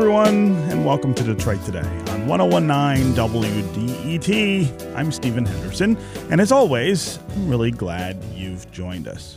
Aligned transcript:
everyone, 0.00 0.54
and 0.70 0.86
welcome 0.86 1.12
to 1.12 1.22
Detroit 1.22 1.62
Today 1.66 1.80
on 2.08 2.26
1019 2.26 3.12
WDET. 3.12 4.96
I'm 4.96 5.12
Stephen 5.12 5.44
Henderson, 5.44 5.94
and 6.30 6.40
as 6.40 6.50
always, 6.50 7.18
I'm 7.32 7.50
really 7.50 7.70
glad 7.70 8.16
you've 8.34 8.70
joined 8.72 9.06
us. 9.06 9.36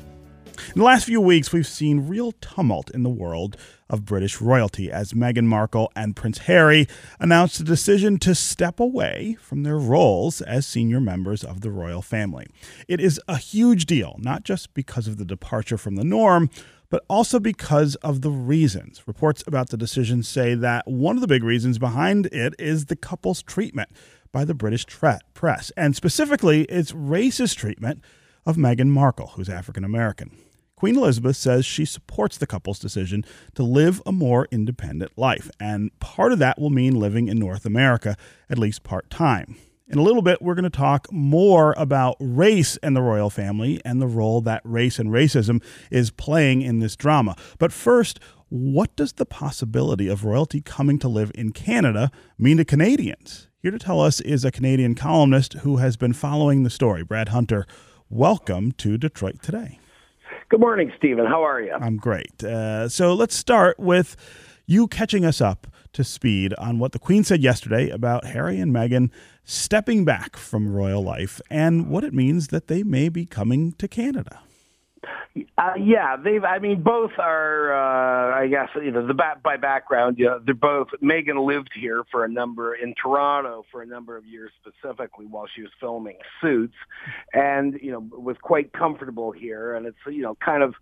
In 0.73 0.79
the 0.79 0.85
last 0.85 1.03
few 1.03 1.19
weeks, 1.19 1.51
we've 1.51 1.67
seen 1.67 2.07
real 2.07 2.31
tumult 2.39 2.89
in 2.91 3.03
the 3.03 3.09
world 3.09 3.57
of 3.89 4.05
British 4.05 4.39
royalty 4.39 4.89
as 4.89 5.11
Meghan 5.11 5.47
Markle 5.47 5.91
and 5.97 6.15
Prince 6.15 6.37
Harry 6.39 6.87
announced 7.19 7.59
a 7.59 7.63
decision 7.65 8.17
to 8.19 8.33
step 8.33 8.79
away 8.79 9.35
from 9.41 9.63
their 9.63 9.77
roles 9.77 10.39
as 10.39 10.65
senior 10.65 11.01
members 11.01 11.43
of 11.43 11.59
the 11.59 11.71
royal 11.71 12.01
family. 12.01 12.47
It 12.87 13.01
is 13.01 13.19
a 13.27 13.35
huge 13.35 13.85
deal, 13.85 14.15
not 14.19 14.45
just 14.45 14.73
because 14.73 15.09
of 15.09 15.17
the 15.17 15.25
departure 15.25 15.77
from 15.77 15.97
the 15.97 16.05
norm, 16.05 16.49
but 16.93 17.03
also 17.09 17.39
because 17.39 17.95
of 18.03 18.21
the 18.21 18.29
reasons. 18.29 19.01
Reports 19.07 19.43
about 19.47 19.69
the 19.69 19.77
decision 19.77 20.21
say 20.21 20.53
that 20.53 20.87
one 20.87 21.17
of 21.17 21.21
the 21.21 21.27
big 21.27 21.43
reasons 21.43 21.79
behind 21.79 22.27
it 22.27 22.53
is 22.59 22.85
the 22.85 22.95
couple's 22.95 23.41
treatment 23.41 23.89
by 24.31 24.45
the 24.45 24.53
British 24.53 24.85
tra- 24.85 25.19
press, 25.33 25.71
and 25.75 25.95
specifically 25.95 26.65
its 26.65 26.91
racist 26.91 27.55
treatment 27.55 28.03
of 28.45 28.57
Meghan 28.57 28.89
Markle, 28.89 29.29
who's 29.29 29.49
African 29.49 29.83
American. 29.83 30.37
Queen 30.75 30.95
Elizabeth 30.95 31.35
says 31.35 31.65
she 31.65 31.83
supports 31.83 32.37
the 32.37 32.45
couple's 32.45 32.77
decision 32.77 33.25
to 33.55 33.63
live 33.63 33.99
a 34.05 34.11
more 34.11 34.47
independent 34.51 35.17
life, 35.17 35.49
and 35.59 35.89
part 35.99 36.31
of 36.31 36.37
that 36.37 36.61
will 36.61 36.69
mean 36.69 36.93
living 36.93 37.27
in 37.27 37.39
North 37.39 37.65
America, 37.65 38.15
at 38.51 38.59
least 38.59 38.83
part 38.83 39.09
time. 39.09 39.55
In 39.85 39.99
a 39.99 40.01
little 40.01 40.21
bit, 40.21 40.41
we're 40.41 40.55
going 40.55 40.63
to 40.63 40.69
talk 40.69 41.11
more 41.11 41.75
about 41.77 42.15
race 42.21 42.77
and 42.77 42.95
the 42.95 43.01
royal 43.01 43.29
family 43.29 43.81
and 43.83 44.01
the 44.01 44.07
role 44.07 44.39
that 44.39 44.61
race 44.63 44.97
and 44.97 45.09
racism 45.09 45.61
is 45.91 46.09
playing 46.09 46.61
in 46.61 46.79
this 46.79 46.95
drama. 46.95 47.35
But 47.59 47.73
first, 47.73 48.17
what 48.47 48.95
does 48.95 49.13
the 49.13 49.25
possibility 49.25 50.07
of 50.07 50.23
royalty 50.23 50.61
coming 50.61 50.99
to 50.99 51.09
live 51.09 51.33
in 51.35 51.51
Canada 51.51 52.11
mean 52.37 52.55
to 52.57 52.65
Canadians? 52.65 53.49
Here 53.59 53.71
to 53.71 53.79
tell 53.79 53.99
us 53.99 54.21
is 54.21 54.45
a 54.45 54.51
Canadian 54.51 54.95
columnist 54.95 55.53
who 55.53 55.77
has 55.77 55.97
been 55.97 56.13
following 56.13 56.63
the 56.63 56.69
story, 56.69 57.03
Brad 57.03 57.29
Hunter. 57.29 57.65
Welcome 58.09 58.71
to 58.73 58.97
Detroit 58.97 59.41
Today. 59.41 59.79
Good 60.47 60.61
morning, 60.61 60.93
Stephen. 60.97 61.25
How 61.25 61.43
are 61.45 61.59
you? 61.61 61.73
I'm 61.73 61.97
great. 61.97 62.41
Uh, 62.41 62.87
so 62.87 63.13
let's 63.13 63.35
start 63.35 63.77
with 63.77 64.15
you 64.65 64.87
catching 64.87 65.25
us 65.25 65.41
up 65.41 65.67
to 65.93 66.03
speed 66.03 66.53
on 66.55 66.79
what 66.79 66.91
the 66.91 66.99
Queen 66.99 67.23
said 67.23 67.41
yesterday 67.41 67.89
about 67.89 68.25
Harry 68.25 68.59
and 68.59 68.73
Meghan 68.73 69.09
stepping 69.43 70.05
back 70.05 70.35
from 70.35 70.73
royal 70.73 71.03
life 71.03 71.41
and 71.49 71.89
what 71.89 72.03
it 72.03 72.13
means 72.13 72.47
that 72.47 72.67
they 72.67 72.83
may 72.83 73.09
be 73.09 73.25
coming 73.25 73.73
to 73.73 73.87
Canada. 73.87 74.41
Uh, 75.57 75.73
yeah, 75.79 76.15
they've. 76.15 76.43
I 76.43 76.59
mean, 76.59 76.83
both 76.83 77.11
are. 77.17 77.73
Uh, 77.73 78.39
I 78.39 78.47
guess 78.47 78.69
you 78.75 78.91
know 78.91 79.05
the 79.05 79.15
by 79.15 79.57
background. 79.57 80.19
You 80.19 80.25
know, 80.25 80.39
they're 80.45 80.53
both. 80.53 80.89
Meghan 81.01 81.45
lived 81.45 81.71
here 81.73 82.03
for 82.11 82.23
a 82.23 82.29
number 82.29 82.75
in 82.75 82.93
Toronto 83.01 83.65
for 83.71 83.81
a 83.81 83.85
number 83.85 84.15
of 84.15 84.25
years, 84.25 84.51
specifically 84.61 85.25
while 85.25 85.47
she 85.53 85.63
was 85.63 85.71
filming 85.79 86.17
Suits, 86.39 86.75
and 87.33 87.79
you 87.81 87.91
know 87.91 87.99
was 88.11 88.37
quite 88.41 88.73
comfortable 88.73 89.31
here. 89.31 89.73
And 89.73 89.87
it's 89.87 89.97
you 90.05 90.21
know 90.21 90.35
kind 90.35 90.61
of 90.61 90.75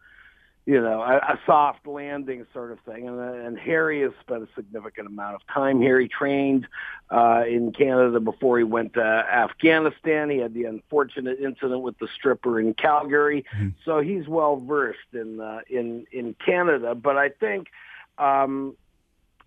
you 0.65 0.79
know, 0.79 1.01
a, 1.01 1.17
a 1.17 1.39
soft 1.45 1.87
landing 1.87 2.45
sort 2.53 2.71
of 2.71 2.79
thing. 2.81 3.07
And, 3.07 3.19
and 3.19 3.59
Harry 3.59 4.01
has 4.01 4.11
spent 4.21 4.43
a 4.43 4.47
significant 4.55 5.07
amount 5.07 5.35
of 5.35 5.41
time 5.47 5.81
here. 5.81 5.99
He 5.99 6.07
trained 6.07 6.67
uh, 7.09 7.43
in 7.47 7.71
Canada 7.71 8.19
before 8.19 8.57
he 8.59 8.63
went 8.63 8.93
to 8.93 9.01
Afghanistan. 9.01 10.29
He 10.29 10.37
had 10.37 10.53
the 10.53 10.65
unfortunate 10.65 11.39
incident 11.39 11.81
with 11.81 11.97
the 11.97 12.07
stripper 12.15 12.59
in 12.59 12.73
Calgary, 12.75 13.43
mm-hmm. 13.55 13.69
so 13.83 14.01
he's 14.01 14.27
well 14.27 14.57
versed 14.57 14.99
in 15.13 15.41
uh, 15.41 15.61
in 15.67 16.05
in 16.11 16.35
Canada. 16.45 16.95
But 16.95 17.17
I 17.17 17.29
think. 17.29 17.67
Um, 18.17 18.75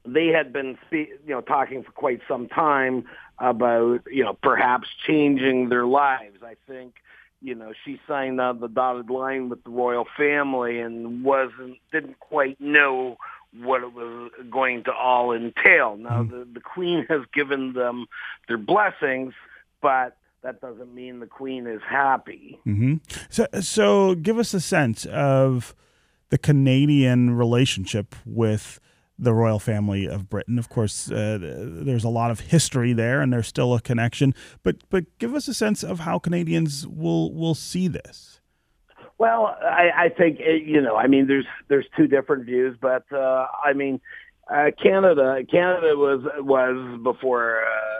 they 0.06 0.26
had 0.26 0.52
been, 0.52 0.76
you 0.90 1.08
know, 1.26 1.40
talking 1.40 1.82
for 1.82 1.92
quite 1.92 2.20
some 2.28 2.46
time 2.46 3.06
about, 3.38 4.02
you 4.10 4.22
know, 4.22 4.34
perhaps 4.34 4.88
changing 5.06 5.70
their 5.70 5.86
lives. 5.86 6.42
I 6.42 6.56
think 6.66 6.96
you 7.44 7.54
know, 7.54 7.72
she 7.84 8.00
signed 8.08 8.40
on 8.40 8.60
the 8.60 8.68
dotted 8.68 9.10
line 9.10 9.50
with 9.50 9.62
the 9.64 9.70
royal 9.70 10.06
family 10.16 10.80
and 10.80 11.22
wasn't 11.22 11.76
didn't 11.92 12.18
quite 12.18 12.58
know 12.58 13.18
what 13.60 13.82
it 13.82 13.92
was 13.92 14.30
going 14.50 14.82
to 14.84 14.92
all 14.92 15.32
entail. 15.32 15.96
Now 15.98 16.22
mm-hmm. 16.22 16.38
the 16.38 16.44
the 16.54 16.60
queen 16.60 17.04
has 17.10 17.20
given 17.34 17.74
them 17.74 18.06
their 18.48 18.56
blessings, 18.56 19.34
but 19.82 20.16
that 20.42 20.62
doesn't 20.62 20.94
mean 20.94 21.20
the 21.20 21.26
queen 21.26 21.66
is 21.66 21.82
happy. 21.86 22.58
Mm-hmm. 22.66 22.94
So 23.28 23.46
so 23.60 24.14
give 24.14 24.38
us 24.38 24.54
a 24.54 24.60
sense 24.60 25.04
of 25.04 25.74
the 26.30 26.38
Canadian 26.38 27.36
relationship 27.36 28.16
with 28.24 28.80
the 29.18 29.32
royal 29.32 29.58
family 29.58 30.06
of 30.06 30.28
Britain. 30.28 30.58
Of 30.58 30.68
course, 30.68 31.10
uh, 31.10 31.38
there's 31.40 32.04
a 32.04 32.08
lot 32.08 32.30
of 32.30 32.40
history 32.40 32.92
there, 32.92 33.20
and 33.20 33.32
there's 33.32 33.46
still 33.46 33.74
a 33.74 33.80
connection. 33.80 34.34
But 34.62 34.76
but 34.90 35.04
give 35.18 35.34
us 35.34 35.48
a 35.48 35.54
sense 35.54 35.82
of 35.82 36.00
how 36.00 36.18
Canadians 36.18 36.86
will 36.86 37.32
will 37.32 37.54
see 37.54 37.88
this. 37.88 38.40
Well, 39.18 39.56
I, 39.62 39.90
I 39.96 40.08
think 40.08 40.40
uh, 40.40 40.50
you 40.50 40.80
know. 40.80 40.96
I 40.96 41.06
mean, 41.06 41.26
there's 41.26 41.46
there's 41.68 41.86
two 41.96 42.06
different 42.06 42.46
views, 42.46 42.76
but 42.80 43.04
uh, 43.12 43.46
I 43.64 43.72
mean, 43.72 44.00
uh, 44.50 44.70
Canada 44.82 45.42
Canada 45.50 45.96
was 45.96 46.20
was 46.38 47.00
before. 47.02 47.62
Uh, 47.62 47.94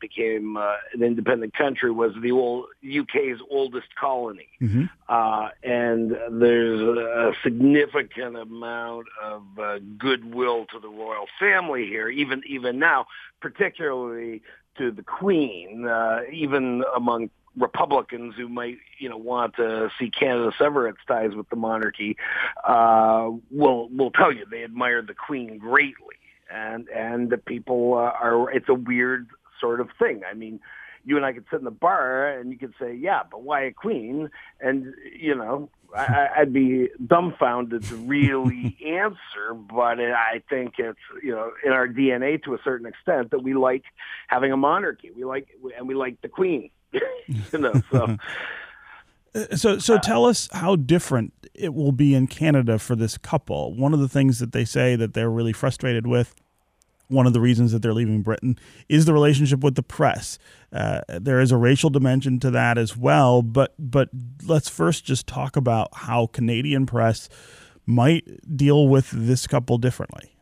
became 0.00 0.56
uh, 0.56 0.74
an 0.92 1.02
independent 1.02 1.54
country 1.56 1.90
was 1.90 2.12
the 2.22 2.32
old 2.32 2.66
UK's 2.84 3.38
oldest 3.50 3.88
colony, 3.98 4.48
mm-hmm. 4.60 4.84
uh, 5.08 5.48
and 5.62 6.16
there's 6.30 6.80
a 6.80 7.32
significant 7.42 8.36
amount 8.36 9.06
of 9.22 9.42
uh, 9.58 9.78
goodwill 9.98 10.66
to 10.72 10.78
the 10.78 10.88
royal 10.88 11.26
family 11.38 11.86
here, 11.86 12.08
even 12.08 12.42
even 12.46 12.78
now, 12.78 13.06
particularly 13.40 14.42
to 14.78 14.90
the 14.90 15.02
Queen, 15.02 15.86
uh, 15.86 16.20
even 16.30 16.84
among 16.94 17.30
Republicans 17.58 18.34
who 18.36 18.48
might, 18.48 18.78
you 18.98 19.08
know, 19.08 19.16
want 19.16 19.56
to 19.56 19.90
see 19.98 20.10
Canada 20.10 20.52
sever 20.58 20.88
its 20.88 20.98
ties 21.06 21.34
with 21.34 21.48
the 21.48 21.56
monarchy, 21.56 22.16
uh, 22.64 23.30
will 23.50 23.88
will 23.88 24.10
tell 24.10 24.32
you 24.32 24.44
they 24.50 24.64
admire 24.64 25.02
the 25.02 25.14
Queen 25.14 25.58
greatly, 25.58 26.16
and 26.50 26.88
and 26.88 27.30
the 27.30 27.38
people 27.38 27.94
uh, 27.94 28.12
are. 28.20 28.50
It's 28.50 28.68
a 28.68 28.74
weird 28.74 29.28
sort 29.60 29.80
of 29.80 29.88
thing. 29.98 30.22
I 30.28 30.34
mean, 30.34 30.60
you 31.06 31.16
and 31.16 31.24
I 31.24 31.32
could 31.32 31.44
sit 31.50 31.60
in 31.60 31.64
the 31.64 31.70
bar 31.70 32.28
and 32.28 32.50
you 32.50 32.58
could 32.58 32.74
say, 32.80 32.92
yeah, 32.92 33.22
but 33.30 33.42
why 33.42 33.62
a 33.62 33.72
queen? 33.72 34.28
And, 34.60 34.92
you 35.18 35.36
know, 35.36 35.70
I, 35.96 36.28
I'd 36.38 36.52
be 36.52 36.88
dumbfounded 37.06 37.84
to 37.84 37.96
really 37.96 38.76
answer, 38.84 39.54
but 39.54 40.00
I 40.00 40.42
think 40.50 40.74
it's, 40.78 40.98
you 41.22 41.30
know, 41.30 41.52
in 41.64 41.70
our 41.70 41.86
DNA 41.86 42.42
to 42.42 42.54
a 42.54 42.58
certain 42.64 42.86
extent 42.86 43.30
that 43.30 43.42
we 43.42 43.54
like 43.54 43.84
having 44.26 44.50
a 44.50 44.56
monarchy. 44.56 45.12
We 45.12 45.24
like, 45.24 45.46
and 45.78 45.86
we 45.86 45.94
like 45.94 46.20
the 46.22 46.28
queen, 46.28 46.70
you 47.52 47.58
know, 47.58 47.82
so. 47.90 48.16
So, 49.54 49.78
so 49.78 49.98
tell 49.98 50.24
us 50.24 50.48
how 50.52 50.76
different 50.76 51.34
it 51.52 51.74
will 51.74 51.92
be 51.92 52.14
in 52.14 52.26
Canada 52.26 52.78
for 52.78 52.96
this 52.96 53.18
couple. 53.18 53.74
One 53.74 53.92
of 53.92 54.00
the 54.00 54.08
things 54.08 54.38
that 54.38 54.52
they 54.52 54.64
say 54.64 54.96
that 54.96 55.12
they're 55.12 55.28
really 55.28 55.52
frustrated 55.52 56.06
with 56.06 56.34
one 57.08 57.26
of 57.26 57.32
the 57.32 57.40
reasons 57.40 57.72
that 57.72 57.82
they're 57.82 57.94
leaving 57.94 58.22
Britain 58.22 58.58
is 58.88 59.04
the 59.04 59.12
relationship 59.12 59.60
with 59.60 59.74
the 59.74 59.82
press. 59.82 60.38
Uh, 60.72 61.00
there 61.08 61.40
is 61.40 61.52
a 61.52 61.56
racial 61.56 61.90
dimension 61.90 62.40
to 62.40 62.50
that 62.50 62.78
as 62.78 62.96
well, 62.96 63.42
but 63.42 63.74
but 63.78 64.08
let's 64.44 64.68
first 64.68 65.04
just 65.04 65.26
talk 65.26 65.56
about 65.56 65.88
how 65.92 66.26
Canadian 66.26 66.86
press 66.86 67.28
might 67.86 68.56
deal 68.56 68.88
with 68.88 69.10
this 69.12 69.46
couple 69.46 69.78
differently. 69.78 70.34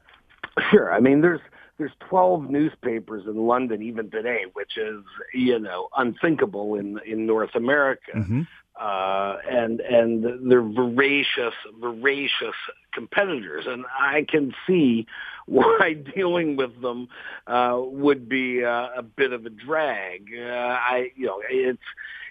Sure. 0.71 0.93
I 0.93 1.01
mean, 1.01 1.21
there's 1.21 1.41
there's 1.79 1.93
12 2.09 2.51
newspapers 2.51 3.25
in 3.27 3.47
London 3.47 3.83
even 3.83 4.11
today, 4.11 4.45
which 4.53 4.77
is 4.77 5.03
you 5.33 5.59
know 5.59 5.89
unthinkable 5.97 6.75
in 6.77 6.99
in 7.07 7.27
North 7.27 7.55
America. 7.55 8.13
Mm-hmm 8.15 8.43
uh, 8.81 9.37
and 9.49 9.81
and 9.81 10.51
they're 10.51 10.63
voracious, 10.63 11.55
voracious 11.79 12.55
competitors, 12.93 13.67
and 13.69 13.85
I 13.99 14.27
can 14.29 14.53
see 14.67 15.07
why 15.47 15.93
dealing 16.15 16.57
with 16.57 16.81
them 16.81 17.09
uh, 17.47 17.79
would 17.79 18.29
be 18.29 18.65
uh, 18.65 18.89
a 18.97 19.03
bit 19.03 19.33
of 19.33 19.47
a 19.47 19.51
drag. 19.51 20.29
Uh, 20.37 20.43
I, 20.43 21.11
you 21.15 21.27
know, 21.27 21.43
it's 21.49 21.83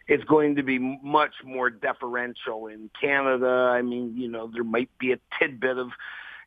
it's 0.07 0.23
going 0.25 0.55
to 0.55 0.63
be 0.63 0.79
much 0.79 1.33
more 1.45 1.69
deferential 1.69 2.67
in 2.67 2.89
Canada. 2.99 3.71
I 3.73 3.81
mean, 3.81 4.15
you 4.17 4.27
know, 4.27 4.49
there 4.51 4.65
might 4.65 4.89
be 4.97 5.13
a 5.13 5.19
tidbit 5.39 5.77
of 5.77 5.89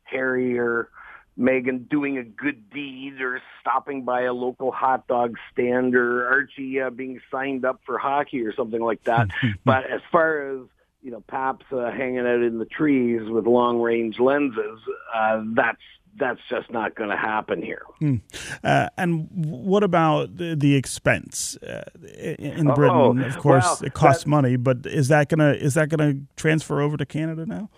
Harry 0.05 0.59
or 0.59 0.91
Meghan 1.39 1.89
doing 1.89 2.19
a 2.19 2.25
good 2.25 2.71
deed 2.71 3.21
or 3.21 3.43
stopping 3.61 4.05
by 4.05 4.23
a 4.23 4.33
local 4.33 4.73
hot 4.73 5.07
dog 5.07 5.37
stand 5.53 5.95
or 5.95 6.27
Archie 6.29 6.81
uh, 6.81 6.91
being 6.91 7.21
signed 7.31 7.65
up 7.65 7.81
for 7.85 7.99
hockey 7.99 8.45
or 8.45 8.55
something 8.55 8.81
like 8.81 9.05
that. 9.05 9.29
but 9.65 9.91
as 9.91 10.01
far 10.11 10.51
as 10.51 10.67
you 11.03 11.13
know, 11.13 11.21
Paps 11.29 11.67
uh, 11.71 11.93
hanging 11.93 12.21
out 12.21 12.43
in 12.43 12.59
the 12.59 12.65
trees 12.65 13.23
with 13.29 13.47
long 13.47 13.81
range 13.81 14.19
lenses, 14.19 14.81
uh, 15.15 15.43
that's 15.55 15.79
that's 16.19 16.41
just 16.49 16.71
not 16.71 16.95
going 16.95 17.11
to 17.11 17.17
happen 17.17 17.63
here. 17.63 17.83
Hmm. 17.99 18.17
Uh, 18.65 18.89
and 18.97 19.29
what 19.31 19.83
about 19.83 20.37
the, 20.37 20.57
the 20.57 20.75
expense 20.75 21.57
uh, 21.59 21.85
in 22.39 22.73
Britain? 22.75 22.97
Oh, 22.97 23.19
of 23.19 23.39
course, 23.39 23.65
well, 23.65 23.79
it 23.85 23.95
costs 23.95 24.25
that, 24.25 24.31
money, 24.31 24.57
but 24.57 24.87
is 24.87 25.09
that 25.09 25.29
gonna 25.29 25.53
is 25.53 25.75
that 25.75 25.91
gonna 25.91 26.15
transfer 26.37 26.81
over 26.81 26.97
to 26.97 27.07
Canada 27.07 27.47
now? 27.47 27.71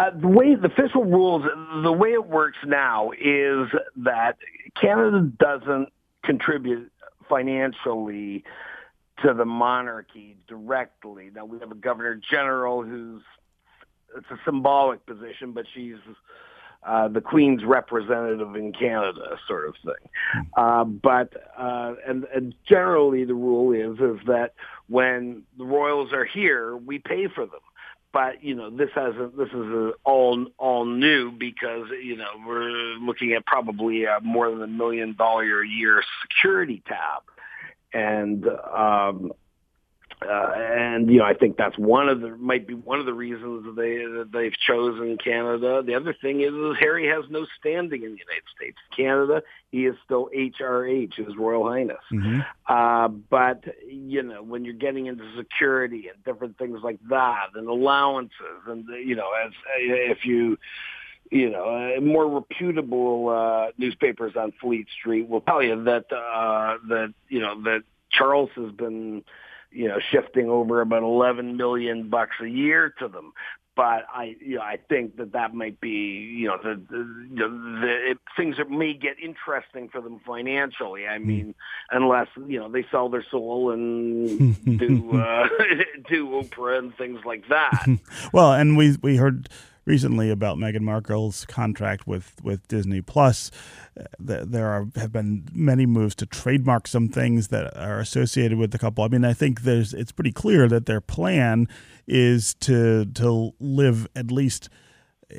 Uh, 0.00 0.10
the 0.18 0.28
way 0.28 0.54
the 0.54 0.66
official 0.66 1.04
rules, 1.04 1.44
the 1.82 1.92
way 1.92 2.12
it 2.12 2.26
works 2.26 2.56
now 2.64 3.10
is 3.10 3.68
that 3.96 4.38
Canada 4.80 5.30
doesn't 5.38 5.90
contribute 6.24 6.90
financially 7.28 8.42
to 9.22 9.34
the 9.34 9.44
monarchy 9.44 10.38
directly. 10.48 11.30
Now 11.34 11.44
we 11.44 11.58
have 11.58 11.70
a 11.70 11.74
governor 11.74 12.18
general 12.30 12.82
who's 12.82 13.20
it's 14.16 14.30
a 14.30 14.38
symbolic 14.46 15.04
position, 15.04 15.52
but 15.52 15.66
she's 15.74 15.96
uh, 16.82 17.08
the 17.08 17.20
Queen's 17.20 17.62
representative 17.62 18.56
in 18.56 18.72
Canada, 18.72 19.36
sort 19.46 19.68
of 19.68 19.74
thing. 19.84 20.08
Uh, 20.56 20.84
but 20.84 21.34
uh, 21.58 21.92
and, 22.08 22.24
and 22.34 22.54
generally 22.66 23.24
the 23.24 23.34
rule 23.34 23.72
is 23.72 23.98
is 24.00 24.26
that 24.26 24.54
when 24.88 25.42
the 25.58 25.64
royals 25.64 26.14
are 26.14 26.24
here, 26.24 26.74
we 26.74 26.98
pay 26.98 27.28
for 27.28 27.44
them. 27.44 27.60
But 28.12 28.42
you 28.42 28.56
know 28.56 28.70
this 28.70 28.90
hasn't. 28.94 29.36
This 29.36 29.48
is 29.48 29.94
all 30.04 30.46
all 30.58 30.84
new 30.84 31.30
because 31.30 31.86
you 32.02 32.16
know 32.16 32.30
we're 32.44 32.96
looking 32.98 33.32
at 33.34 33.46
probably 33.46 34.04
a 34.04 34.18
more 34.20 34.50
than 34.50 34.62
a 34.62 34.66
million 34.66 35.14
dollar 35.16 35.62
a 35.62 35.68
year 35.68 36.02
security 36.22 36.82
tab, 36.86 37.22
and 37.92 38.46
um, 38.48 39.32
uh, 40.22 40.52
and 40.54 41.10
you 41.10 41.18
know, 41.18 41.24
I 41.24 41.32
think 41.32 41.56
that's 41.56 41.78
one 41.78 42.08
of 42.08 42.20
the 42.20 42.36
might 42.36 42.66
be 42.66 42.74
one 42.74 43.00
of 43.00 43.06
the 43.06 43.14
reasons 43.14 43.64
that 43.64 43.74
they 43.76 43.96
that 43.96 44.30
they've 44.32 44.52
chosen 44.66 45.16
Canada. 45.16 45.82
The 45.84 45.94
other 45.94 46.14
thing 46.20 46.42
is, 46.42 46.52
is 46.52 46.76
Harry 46.78 47.08
has 47.08 47.24
no 47.30 47.46
standing 47.58 48.02
in 48.02 48.12
the 48.12 48.18
United 48.18 48.44
States. 48.54 48.76
Canada, 48.94 49.42
he 49.70 49.86
is 49.86 49.96
still 50.04 50.28
HRH, 50.36 51.14
His 51.14 51.36
Royal 51.38 51.66
Highness. 51.66 51.96
Mm-hmm. 52.12 52.40
Uh, 52.68 53.08
but 53.08 53.64
you 53.88 54.22
know, 54.22 54.42
when 54.42 54.64
you're 54.64 54.74
getting 54.74 55.06
into 55.06 55.24
security 55.36 56.08
and 56.12 56.22
different 56.24 56.58
things 56.58 56.80
like 56.82 56.98
that, 57.08 57.48
and 57.54 57.66
allowances, 57.66 58.60
and 58.66 58.84
you 59.04 59.16
know, 59.16 59.30
as 59.44 59.52
if 59.78 60.26
you 60.26 60.58
you 61.30 61.48
know, 61.48 61.94
uh, 61.96 62.00
more 62.00 62.28
reputable 62.28 63.28
uh, 63.28 63.70
newspapers 63.78 64.34
on 64.36 64.52
Fleet 64.60 64.86
Street 64.98 65.28
will 65.28 65.40
tell 65.40 65.62
you 65.62 65.84
that 65.84 66.12
uh, 66.12 66.76
that 66.88 67.14
you 67.28 67.40
know 67.40 67.62
that 67.62 67.84
Charles 68.10 68.50
has 68.56 68.72
been 68.72 69.22
you 69.70 69.88
know, 69.88 69.98
shifting 70.10 70.48
over 70.48 70.80
about 70.80 71.02
11 71.02 71.56
million 71.56 72.08
bucks 72.08 72.36
a 72.42 72.48
year 72.48 72.94
to 72.98 73.08
them. 73.08 73.32
But 73.76 74.04
I, 74.12 74.36
you 74.40 74.56
know, 74.56 74.62
I 74.62 74.78
think 74.88 75.16
that 75.16 75.32
that 75.32 75.54
might 75.54 75.80
be, 75.80 75.88
you 75.88 76.48
know, 76.48 76.58
the, 76.62 76.74
the, 76.90 76.98
the, 77.30 77.48
the 77.80 78.10
it, 78.10 78.18
things 78.36 78.56
that 78.58 78.68
may 78.68 78.92
get 78.92 79.18
interesting 79.18 79.88
for 79.88 80.00
them 80.00 80.20
financially. 80.26 81.06
I 81.06 81.18
mean, 81.18 81.54
unless 81.90 82.26
you 82.36 82.58
know 82.58 82.68
they 82.68 82.84
sell 82.90 83.08
their 83.08 83.24
soul 83.30 83.70
and 83.70 84.78
do 84.78 85.18
uh, 85.18 85.48
do 86.08 86.28
Oprah 86.28 86.78
and 86.78 86.94
things 86.96 87.20
like 87.24 87.48
that. 87.48 87.86
well, 88.34 88.52
and 88.52 88.76
we 88.76 88.98
we 89.02 89.16
heard 89.16 89.48
recently 89.90 90.30
about 90.30 90.56
Meghan 90.56 90.82
Markle's 90.82 91.44
contract 91.46 92.06
with, 92.06 92.36
with 92.44 92.68
Disney 92.68 93.00
Plus. 93.00 93.50
There 94.20 94.68
are 94.68 94.86
have 94.94 95.10
been 95.10 95.48
many 95.52 95.84
moves 95.84 96.14
to 96.16 96.26
trademark 96.26 96.86
some 96.86 97.08
things 97.08 97.48
that 97.48 97.76
are 97.76 97.98
associated 97.98 98.56
with 98.56 98.70
the 98.70 98.78
couple. 98.78 99.02
I 99.02 99.08
mean, 99.08 99.24
I 99.24 99.32
think 99.32 99.62
there's 99.62 99.92
it's 99.92 100.12
pretty 100.12 100.30
clear 100.30 100.68
that 100.68 100.86
their 100.86 101.00
plan 101.00 101.66
is 102.06 102.54
to 102.60 103.06
to 103.06 103.52
live 103.58 104.06
at 104.14 104.30
least 104.30 104.68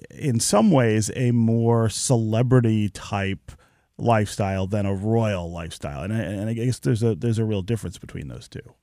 in 0.10 0.42
some 0.42 0.70
ways 0.70 1.10
a 1.16 1.32
more 1.32 1.88
celebrity 1.88 2.90
type 2.90 3.54
lifestyle 3.98 4.68
than 4.68 4.86
a 4.86 4.94
royal 4.94 5.50
lifestyle, 5.50 6.04
and 6.04 6.14
I, 6.14 6.20
and 6.20 6.50
I 6.50 6.54
guess 6.54 6.80
there's 6.80 7.04
a 7.04 7.16
there's 7.16 7.40
a 7.40 7.46
real 7.46 7.62
difference 7.62 7.98
between 7.98 8.28
those 8.28 8.50
two. 8.50 8.74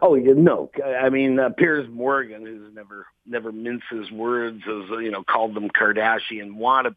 Oh 0.00 0.14
no! 0.14 0.70
I 0.84 1.08
mean, 1.08 1.38
uh, 1.38 1.50
Piers 1.50 1.88
Morgan, 1.90 2.44
who's 2.46 2.74
never 2.74 3.06
never 3.26 3.52
minces 3.52 3.82
his 3.90 4.10
words, 4.10 4.62
has 4.64 4.88
you 5.02 5.10
know 5.10 5.22
called 5.22 5.54
them 5.54 5.70
Kardashian 5.70 6.56
wannabes, 6.56 6.94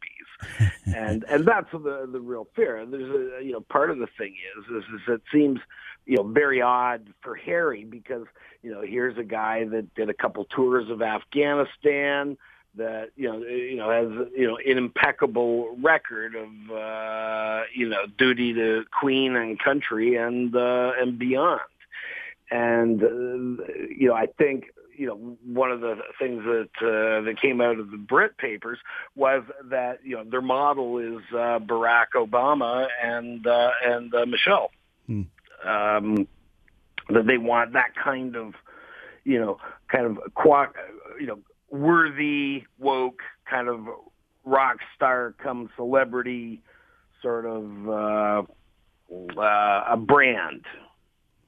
and 0.96 1.24
and 1.30 1.46
that's 1.46 1.72
the 1.72 2.08
the 2.12 2.20
real 2.20 2.48
fear. 2.56 2.86
There's 2.86 3.40
a 3.40 3.44
you 3.44 3.54
know 3.54 3.62
part 3.62 3.92
of 3.92 4.00
the 4.00 4.08
thing 4.18 4.36
is 4.58 4.66
is, 4.66 4.84
is 4.94 5.02
it 5.08 5.22
seems 5.32 5.60
you 6.06 6.18
know 6.18 6.24
very 6.24 6.62
odd 6.62 7.08
for 7.22 7.36
Harry 7.36 7.84
because 7.84 8.26
you 8.62 8.72
know 8.72 8.82
here's 8.82 9.18
a 9.18 9.24
guy 9.24 9.66
that 9.66 9.94
did 9.96 10.10
a 10.10 10.14
couple 10.14 10.46
tours 10.46 10.90
of 10.90 11.02
Afghanistan 11.02 12.38
that 12.78 13.12
you 13.16 13.28
know 13.28 13.38
you 13.40 13.78
know 13.78 13.90
has 13.90 14.28
you 14.36 14.48
know 14.48 14.58
an 14.58 14.78
impeccable 14.78 15.76
record 15.82 16.36
of 16.36 16.72
uh, 16.72 17.64
you 17.74 17.90
know 17.90 18.06
duty 18.18 18.54
to 18.54 18.84
Queen 19.00 19.36
and 19.36 19.60
country 19.60 20.16
and 20.16 20.56
uh, 20.56 20.92
and 21.00 21.18
beyond. 21.18 21.62
And 22.52 23.04
uh, 23.04 23.64
you 23.90 24.08
know, 24.08 24.14
I 24.14 24.28
think 24.38 24.66
you 24.98 25.08
know 25.08 25.38
one 25.44 25.72
of 25.72 25.82
the 25.82 25.96
things 26.20 26.44
that 26.44 26.70
uh, 26.82 27.22
that 27.22 27.36
came 27.42 27.62
out 27.62 27.80
of 27.80 27.92
the 27.92 27.98
Brit 27.98 28.38
papers 28.38 28.80
was 29.16 29.44
that 29.70 30.00
you 30.04 30.16
know 30.16 30.24
their 30.24 30.42
model 30.42 31.00
is 31.00 31.24
uh, 31.32 31.60
Barack 31.60 32.14
Obama 32.16 32.88
and 33.04 33.46
uh, 33.46 33.72
and 33.84 34.14
uh, 34.14 34.26
Michelle. 34.26 34.72
Hmm. 35.08 35.22
Um, 35.66 36.28
that 37.10 37.28
they 37.28 37.38
want 37.38 37.74
that 37.74 37.94
kind 38.02 38.36
of 38.36 38.54
you 39.24 39.40
know 39.40 39.58
kind 39.92 40.06
of 40.06 40.20
you 41.20 41.28
know 41.28 41.40
worthy 41.70 42.64
woke 42.80 43.22
kind 43.50 43.68
of 43.68 43.88
rock 44.44 44.78
star 44.96 45.36
come 45.42 45.70
celebrity 45.76 46.62
sort 47.22 47.46
of 47.46 47.90
uh, 47.90 48.44
uh, 49.40 49.84
a 49.90 49.98
brand. 49.98 50.64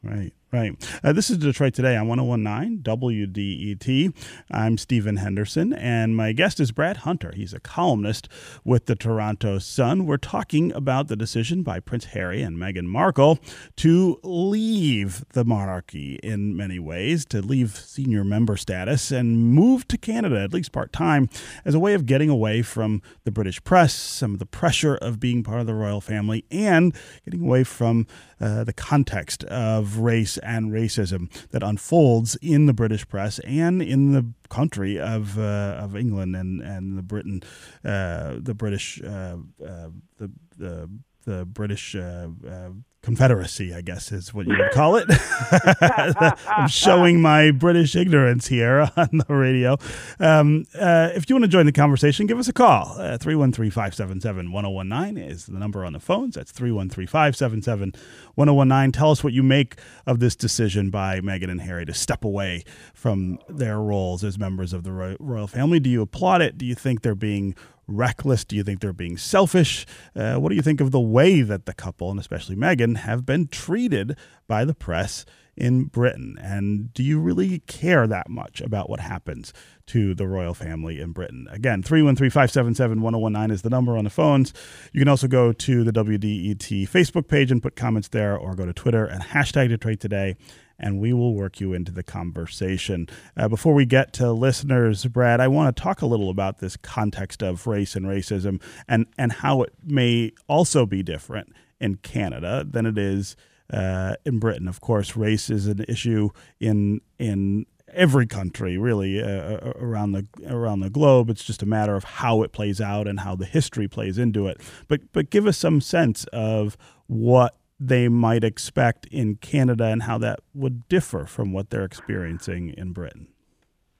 Right. 0.03 0.33
Right. 0.49 0.71
Uh, 1.03 1.11
this 1.11 1.29
is 1.29 1.39
Detroit 1.39 1.73
Today 1.73 1.97
on 1.97 2.07
1019 2.07 2.81
WDET. 2.81 4.13
I'm 4.49 4.77
Stephen 4.77 5.17
Henderson, 5.17 5.73
and 5.73 6.15
my 6.15 6.31
guest 6.31 6.61
is 6.61 6.71
Brad 6.71 6.97
Hunter. 6.97 7.33
He's 7.35 7.53
a 7.53 7.59
columnist 7.59 8.29
with 8.63 8.85
the 8.85 8.95
Toronto 8.95 9.59
Sun. 9.59 10.05
We're 10.05 10.15
talking 10.15 10.71
about 10.71 11.09
the 11.09 11.17
decision 11.17 11.63
by 11.63 11.81
Prince 11.81 12.05
Harry 12.05 12.41
and 12.43 12.57
Meghan 12.57 12.85
Markle 12.85 13.39
to 13.75 14.21
leave 14.23 15.25
the 15.33 15.43
monarchy 15.43 16.17
in 16.23 16.55
many 16.55 16.79
ways, 16.79 17.25
to 17.25 17.41
leave 17.41 17.75
senior 17.75 18.23
member 18.23 18.55
status 18.55 19.11
and 19.11 19.53
move 19.53 19.85
to 19.89 19.97
Canada, 19.97 20.41
at 20.41 20.53
least 20.53 20.71
part 20.71 20.93
time, 20.93 21.27
as 21.65 21.75
a 21.75 21.79
way 21.79 21.93
of 21.93 22.05
getting 22.05 22.29
away 22.29 22.61
from 22.61 23.01
the 23.25 23.31
British 23.31 23.61
press, 23.65 23.93
some 23.93 24.31
of 24.31 24.39
the 24.39 24.45
pressure 24.45 24.95
of 24.95 25.19
being 25.19 25.43
part 25.43 25.59
of 25.59 25.67
the 25.67 25.75
royal 25.75 25.99
family, 25.99 26.45
and 26.49 26.95
getting 27.25 27.43
away 27.43 27.65
from 27.65 28.07
uh, 28.39 28.63
the 28.63 28.71
context 28.71 29.43
of 29.45 29.97
race 29.97 30.36
and 30.39 30.71
racism 30.71 31.29
that 31.51 31.63
unfolds 31.63 32.35
in 32.41 32.65
the 32.65 32.73
British 32.73 33.07
press 33.07 33.39
and 33.39 33.81
in 33.81 34.11
the 34.13 34.25
country 34.49 34.99
of 34.99 35.37
uh, 35.37 35.77
of 35.79 35.95
England 35.95 36.35
and 36.35 36.61
and 36.61 36.97
the 36.97 37.01
Britain, 37.01 37.41
uh, 37.83 38.35
the 38.39 38.53
British, 38.53 39.01
uh, 39.03 39.37
uh, 39.65 39.89
the 40.17 40.31
the 40.57 40.89
the 41.25 41.45
British 41.45 41.95
uh, 41.95 42.29
uh, 42.47 42.69
Confederacy, 43.03 43.73
I 43.73 43.81
guess 43.81 44.11
is 44.11 44.33
what 44.33 44.47
you 44.47 44.57
would 44.57 44.71
call 44.71 44.97
it. 44.97 45.07
I'm 46.49 46.67
showing 46.67 47.21
my 47.21 47.51
British 47.51 47.95
ignorance 47.95 48.47
here 48.47 48.91
on 48.97 49.09
the 49.11 49.33
radio. 49.33 49.77
Um, 50.19 50.65
uh, 50.77 51.11
if 51.15 51.29
you 51.29 51.35
want 51.35 51.43
to 51.45 51.47
join 51.49 51.65
the 51.65 51.71
conversation, 51.71 52.25
give 52.25 52.37
us 52.37 52.49
a 52.49 52.53
call. 52.53 52.95
313 52.95 53.71
577 53.71 54.51
1019 54.51 55.23
is 55.23 55.45
the 55.45 55.57
number 55.57 55.85
on 55.85 55.93
the 55.93 55.99
phones. 55.99 56.35
That's 56.35 56.51
313 56.51 57.07
577 57.07 57.93
1019. 58.35 58.91
Tell 58.91 59.11
us 59.11 59.23
what 59.23 59.31
you 59.31 59.43
make 59.43 59.75
of 60.05 60.19
this 60.19 60.35
decision 60.35 60.89
by 60.89 61.21
Meghan 61.21 61.49
and 61.49 61.61
Harry 61.61 61.85
to 61.85 61.93
step 61.93 62.25
away 62.25 62.63
from 62.93 63.39
their 63.47 63.79
roles 63.79 64.23
as 64.23 64.37
members 64.37 64.73
of 64.73 64.83
the 64.83 65.15
royal 65.19 65.47
family. 65.47 65.79
Do 65.79 65.89
you 65.89 66.01
applaud 66.01 66.41
it? 66.41 66.57
Do 66.57 66.65
you 66.65 66.75
think 66.75 67.03
they're 67.03 67.15
being 67.15 67.55
reckless? 67.87 68.45
Do 68.45 68.55
you 68.55 68.63
think 68.63 68.79
they're 68.79 68.93
being 68.93 69.17
selfish? 69.17 69.85
Uh, 70.15 70.35
what 70.35 70.49
do 70.49 70.55
you 70.55 70.61
think 70.61 70.81
of 70.81 70.91
the 70.91 70.99
way 70.99 71.41
that 71.41 71.65
the 71.65 71.73
couple, 71.73 72.11
and 72.11 72.19
especially 72.19 72.55
Meghan, 72.55 72.97
have 72.97 73.25
been 73.25 73.47
treated 73.47 74.17
by 74.47 74.65
the 74.65 74.73
press 74.73 75.25
in 75.55 75.85
Britain? 75.85 76.37
And 76.41 76.93
do 76.93 77.03
you 77.03 77.19
really 77.19 77.59
care 77.59 78.07
that 78.07 78.29
much 78.29 78.61
about 78.61 78.89
what 78.89 78.99
happens 78.99 79.53
to 79.87 80.13
the 80.13 80.27
royal 80.27 80.53
family 80.53 80.99
in 80.99 81.11
Britain? 81.11 81.47
Again, 81.49 81.81
313 81.81 82.29
577 82.29 83.01
1019 83.01 83.53
is 83.53 83.61
the 83.63 83.69
number 83.69 83.97
on 83.97 84.03
the 84.03 84.09
phones. 84.09 84.53
You 84.93 85.01
can 85.01 85.07
also 85.07 85.27
go 85.27 85.51
to 85.51 85.83
the 85.83 85.91
WDET 85.91 86.87
Facebook 86.89 87.27
page 87.27 87.51
and 87.51 87.63
put 87.63 87.75
comments 87.75 88.09
there, 88.09 88.37
or 88.37 88.55
go 88.55 88.65
to 88.65 88.73
Twitter 88.73 89.05
and 89.05 89.23
hashtag 89.23 89.69
Detroit 89.69 89.99
Today 89.99 90.35
and 90.79 90.99
we 90.99 91.13
will 91.13 91.33
work 91.33 91.59
you 91.59 91.73
into 91.73 91.91
the 91.91 92.03
conversation. 92.03 93.07
Uh, 93.35 93.47
before 93.47 93.73
we 93.73 93.85
get 93.85 94.13
to 94.13 94.31
listeners, 94.31 95.05
Brad, 95.05 95.39
I 95.39 95.47
want 95.47 95.75
to 95.75 95.81
talk 95.81 96.01
a 96.01 96.05
little 96.05 96.29
about 96.29 96.59
this 96.59 96.77
context 96.77 97.41
of 97.41 97.65
race 97.67 97.95
and 97.95 98.05
racism 98.05 98.61
and, 98.87 99.07
and 99.17 99.31
how 99.31 99.63
it 99.63 99.73
may 99.83 100.31
also 100.47 100.85
be 100.85 101.03
different 101.03 101.53
in 101.79 101.95
Canada 101.97 102.65
than 102.69 102.85
it 102.85 102.97
is 102.97 103.35
uh, 103.71 104.15
in 104.25 104.39
Britain. 104.39 104.67
Of 104.67 104.81
course, 104.81 105.15
race 105.15 105.49
is 105.49 105.67
an 105.67 105.83
issue 105.87 106.29
in 106.59 107.01
in 107.19 107.65
every 107.93 108.27
country 108.27 108.77
really 108.77 109.21
uh, 109.21 109.27
uh, 109.27 109.73
around 109.77 110.11
the 110.11 110.27
around 110.45 110.81
the 110.81 110.89
globe 110.89 111.29
it's 111.29 111.43
just 111.43 111.63
a 111.63 111.65
matter 111.65 111.95
of 111.95 112.03
how 112.03 112.41
it 112.43 112.51
plays 112.51 112.81
out 112.81 113.07
and 113.07 113.21
how 113.21 113.33
the 113.33 113.45
history 113.45 113.87
plays 113.87 114.17
into 114.17 114.45
it 114.45 114.59
but 114.89 114.99
but 115.13 115.29
give 115.29 115.47
us 115.47 115.57
some 115.57 115.79
sense 115.79 116.25
of 116.33 116.77
what 117.07 117.55
they 117.79 118.07
might 118.09 118.43
expect 118.43 119.05
in 119.07 119.35
Canada 119.35 119.85
and 119.85 120.03
how 120.03 120.17
that 120.17 120.39
would 120.53 120.87
differ 120.87 121.25
from 121.25 121.53
what 121.53 121.69
they're 121.69 121.83
experiencing 121.83 122.73
in 122.77 122.91
Britain? 122.91 123.27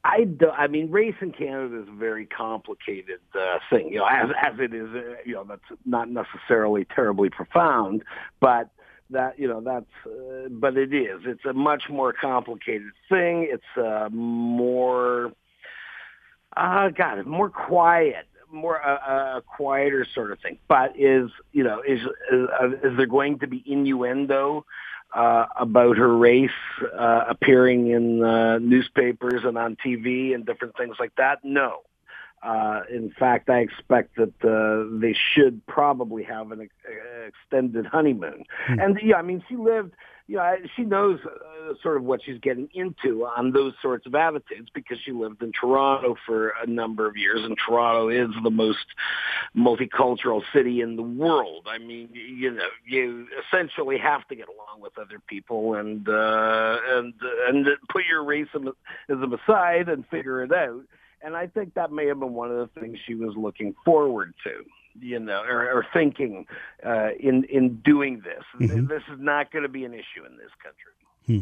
I 0.03 0.23
do, 0.23 0.49
I 0.49 0.67
mean, 0.67 0.89
race 0.89 1.15
in 1.21 1.31
Canada 1.31 1.81
is 1.81 1.87
a 1.89 1.97
very 1.97 2.25
complicated 2.25 3.19
uh, 3.35 3.59
thing. 3.69 3.89
You 3.89 3.99
know, 3.99 4.07
as 4.09 4.29
as 4.41 4.59
it 4.59 4.73
is, 4.73 4.87
uh, 4.95 5.15
you 5.25 5.33
know, 5.33 5.43
that's 5.43 5.79
not 5.85 6.09
necessarily 6.09 6.85
terribly 6.95 7.29
profound, 7.29 8.03
but 8.39 8.69
that 9.09 9.39
you 9.39 9.47
know 9.47 9.61
that's 9.61 9.85
uh, 10.05 10.49
but 10.49 10.77
it 10.77 10.93
is 10.93 11.21
it's 11.25 11.45
a 11.45 11.53
much 11.53 11.83
more 11.89 12.13
complicated 12.13 12.91
thing 13.09 13.47
it's 13.49 13.63
uh 13.77 14.09
more 14.11 15.31
uh 16.57 16.89
god 16.89 17.25
more 17.25 17.49
quiet 17.49 18.27
more 18.51 18.81
uh, 18.85 19.37
a 19.37 19.41
quieter 19.41 20.05
sort 20.13 20.31
of 20.31 20.39
thing. 20.39 20.57
But 20.67 20.99
is 20.99 21.29
you 21.51 21.63
know 21.63 21.81
is 21.81 22.01
is, 22.31 22.47
uh, 22.61 22.69
is 22.83 22.97
there 22.97 23.07
going 23.07 23.39
to 23.39 23.47
be 23.47 23.63
innuendo 23.65 24.65
uh 25.13 25.45
about 25.57 25.95
her 25.95 26.17
race 26.17 26.49
uh 26.93 27.23
appearing 27.29 27.91
in 27.91 28.21
uh, 28.21 28.59
newspapers 28.59 29.45
and 29.45 29.57
on 29.57 29.77
TV 29.77 30.35
and 30.35 30.45
different 30.45 30.75
things 30.77 30.97
like 30.99 31.15
that? 31.15 31.39
No 31.43 31.81
uh, 32.43 32.81
in 32.89 33.11
fact, 33.17 33.49
I 33.49 33.59
expect 33.59 34.15
that 34.17 34.33
uh, 34.43 34.99
they 35.01 35.15
should 35.33 35.65
probably 35.65 36.23
have 36.23 36.51
an 36.51 36.61
uh, 36.61 37.27
extended 37.27 37.85
honeymoon. 37.85 38.43
Hmm. 38.67 38.79
And 38.79 38.99
yeah, 39.01 39.17
I 39.17 39.21
mean, 39.21 39.43
she 39.49 39.55
lived. 39.55 39.93
You 40.29 40.35
know, 40.35 40.55
she 40.75 40.83
knows 40.83 41.19
uh, 41.25 41.73
sort 41.81 41.95
of 41.95 42.03
what 42.03 42.21
she's 42.21 42.37
getting 42.41 42.67
into 42.73 43.25
on 43.25 43.53
those 43.53 43.73
sorts 43.81 44.05
of 44.05 44.13
attitudes 44.13 44.69
because 44.73 44.97
she 45.05 45.13
lived 45.13 45.41
in 45.41 45.53
Toronto 45.53 46.17
for 46.25 46.49
a 46.61 46.67
number 46.67 47.07
of 47.07 47.15
years, 47.15 47.39
and 47.45 47.57
Toronto 47.57 48.09
is 48.09 48.29
the 48.43 48.51
most 48.51 48.85
multicultural 49.55 50.43
city 50.53 50.81
in 50.81 50.97
the 50.97 51.01
world. 51.01 51.67
I 51.69 51.77
mean, 51.77 52.09
you 52.11 52.51
know, 52.51 52.67
you 52.85 53.27
essentially 53.47 53.97
have 53.99 54.27
to 54.27 54.35
get 54.35 54.47
along 54.49 54.81
with 54.81 54.97
other 54.97 55.21
people 55.27 55.75
and 55.75 56.07
uh, 56.09 56.77
and 56.87 57.13
and 57.47 57.65
put 57.87 58.03
your 58.05 58.23
racism 58.23 58.73
aside 59.09 59.87
and 59.87 60.05
figure 60.07 60.43
it 60.43 60.51
out 60.51 60.83
and 61.21 61.35
I 61.35 61.47
think 61.47 61.73
that 61.73 61.91
may 61.91 62.07
have 62.07 62.19
been 62.19 62.33
one 62.33 62.51
of 62.51 62.57
the 62.57 62.79
things 62.79 62.97
she 63.05 63.15
was 63.15 63.33
looking 63.35 63.75
forward 63.83 64.33
to, 64.43 64.63
you 64.99 65.19
know, 65.19 65.41
or, 65.41 65.63
or 65.71 65.85
thinking 65.93 66.45
uh, 66.85 67.09
in 67.19 67.43
in 67.45 67.81
doing 67.83 68.21
this. 68.23 68.43
Mm-hmm. 68.59 68.87
This 68.87 69.03
is 69.11 69.19
not 69.19 69.51
going 69.51 69.63
to 69.63 69.69
be 69.69 69.83
an 69.83 69.93
issue 69.93 70.25
in 70.25 70.37
this 70.37 70.51
country. 70.63 70.93
Hmm. 71.27 71.39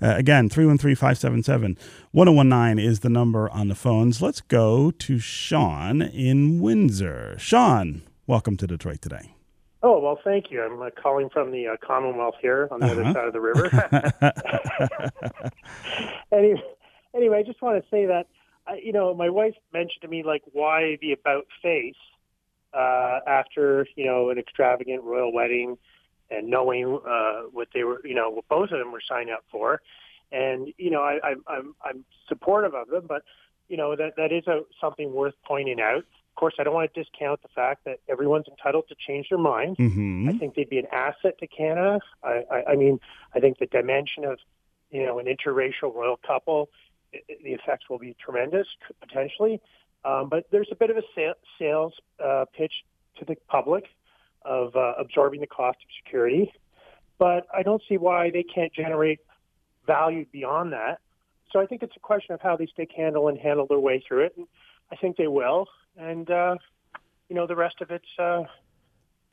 Uh, 0.00 0.14
again, 0.16 0.48
313 0.48 0.94
577 0.94 1.76
1019 2.12 2.84
is 2.84 3.00
the 3.00 3.08
number 3.08 3.50
on 3.50 3.66
the 3.68 3.74
phones. 3.74 4.22
Let's 4.22 4.40
go 4.40 4.92
to 4.92 5.18
Sean 5.18 6.02
in 6.02 6.60
Windsor. 6.60 7.36
Sean, 7.38 8.02
welcome 8.28 8.56
to 8.58 8.66
Detroit 8.68 9.02
today. 9.02 9.34
Oh, 9.82 9.98
well, 9.98 10.18
thank 10.22 10.50
you. 10.50 10.62
I'm 10.62 10.80
uh, 10.80 10.88
calling 11.02 11.28
from 11.28 11.50
the 11.50 11.66
uh, 11.66 11.76
Commonwealth 11.84 12.36
here 12.40 12.68
on 12.70 12.80
the 12.80 12.86
uh-huh. 12.86 13.00
other 13.00 13.12
side 13.12 13.26
of 13.26 13.32
the 13.32 13.40
river. 13.40 13.68
anyway, 16.32 16.62
anyway, 17.14 17.38
I 17.38 17.42
just 17.42 17.60
want 17.60 17.82
to 17.82 17.90
say 17.90 18.06
that 18.06 18.26
I, 18.66 18.80
you 18.82 18.92
know, 18.92 19.14
my 19.14 19.30
wife 19.30 19.54
mentioned 19.72 20.02
to 20.02 20.08
me 20.08 20.22
like 20.22 20.42
why 20.52 20.98
the 21.00 21.12
about 21.12 21.46
face 21.62 21.96
uh, 22.72 23.20
after 23.26 23.86
you 23.96 24.06
know 24.06 24.30
an 24.30 24.38
extravagant 24.38 25.02
royal 25.02 25.32
wedding 25.32 25.78
and 26.30 26.48
knowing 26.48 26.98
uh, 27.06 27.42
what 27.52 27.68
they 27.74 27.84
were, 27.84 28.00
you 28.04 28.14
know, 28.14 28.30
what 28.30 28.48
both 28.48 28.70
of 28.70 28.78
them 28.78 28.92
were 28.92 29.02
signing 29.06 29.32
up 29.32 29.44
for, 29.50 29.80
and 30.32 30.72
you 30.78 30.90
know, 30.90 31.02
I, 31.02 31.18
I, 31.22 31.34
I'm 31.46 31.74
I'm 31.84 32.04
supportive 32.28 32.74
of 32.74 32.88
them, 32.88 33.04
but 33.06 33.22
you 33.68 33.76
know 33.76 33.94
that 33.96 34.16
that 34.16 34.32
is 34.32 34.46
a, 34.46 34.62
something 34.80 35.12
worth 35.12 35.34
pointing 35.46 35.80
out. 35.80 35.98
Of 35.98 36.36
course, 36.36 36.54
I 36.58 36.64
don't 36.64 36.74
want 36.74 36.92
to 36.92 37.00
discount 37.00 37.42
the 37.42 37.48
fact 37.48 37.84
that 37.84 38.00
everyone's 38.08 38.48
entitled 38.48 38.88
to 38.88 38.96
change 39.06 39.28
their 39.28 39.38
mind. 39.38 39.76
Mm-hmm. 39.76 40.28
I 40.28 40.32
think 40.32 40.56
they'd 40.56 40.68
be 40.68 40.78
an 40.78 40.88
asset 40.90 41.38
to 41.38 41.46
Canada. 41.46 42.00
I, 42.24 42.42
I, 42.50 42.64
I 42.70 42.74
mean, 42.74 42.98
I 43.32 43.38
think 43.38 43.58
the 43.58 43.66
dimension 43.66 44.24
of 44.24 44.38
you 44.90 45.04
know 45.06 45.18
an 45.18 45.26
interracial 45.26 45.94
royal 45.94 46.18
couple 46.26 46.70
the 47.42 47.52
effects 47.52 47.88
will 47.88 47.98
be 47.98 48.16
tremendous 48.24 48.66
potentially. 49.00 49.60
Um, 50.04 50.28
but 50.28 50.44
there's 50.50 50.68
a 50.70 50.74
bit 50.74 50.90
of 50.90 50.96
a 50.96 51.02
sales 51.58 51.92
uh, 52.22 52.44
pitch 52.56 52.72
to 53.18 53.24
the 53.24 53.36
public 53.48 53.84
of 54.44 54.76
uh, 54.76 54.92
absorbing 54.98 55.40
the 55.40 55.46
cost 55.46 55.78
of 55.78 55.88
security. 56.04 56.52
But 57.18 57.46
I 57.54 57.62
don't 57.62 57.82
see 57.88 57.96
why 57.96 58.30
they 58.30 58.42
can't 58.42 58.72
generate 58.72 59.20
value 59.86 60.26
beyond 60.32 60.72
that. 60.72 60.98
So 61.52 61.60
I 61.60 61.66
think 61.66 61.82
it's 61.82 61.96
a 61.96 62.00
question 62.00 62.34
of 62.34 62.40
how 62.40 62.56
they 62.56 62.66
stick 62.66 62.90
handle 62.96 63.28
and 63.28 63.38
handle 63.38 63.66
their 63.66 63.78
way 63.78 64.02
through 64.06 64.24
it. 64.26 64.34
And 64.36 64.46
I 64.92 64.96
think 64.96 65.16
they 65.16 65.28
will. 65.28 65.66
And, 65.96 66.28
uh, 66.30 66.56
you 67.28 67.36
know, 67.36 67.46
the 67.46 67.56
rest 67.56 67.76
of 67.80 67.90
it's 67.90 68.04
uh, 68.18 68.42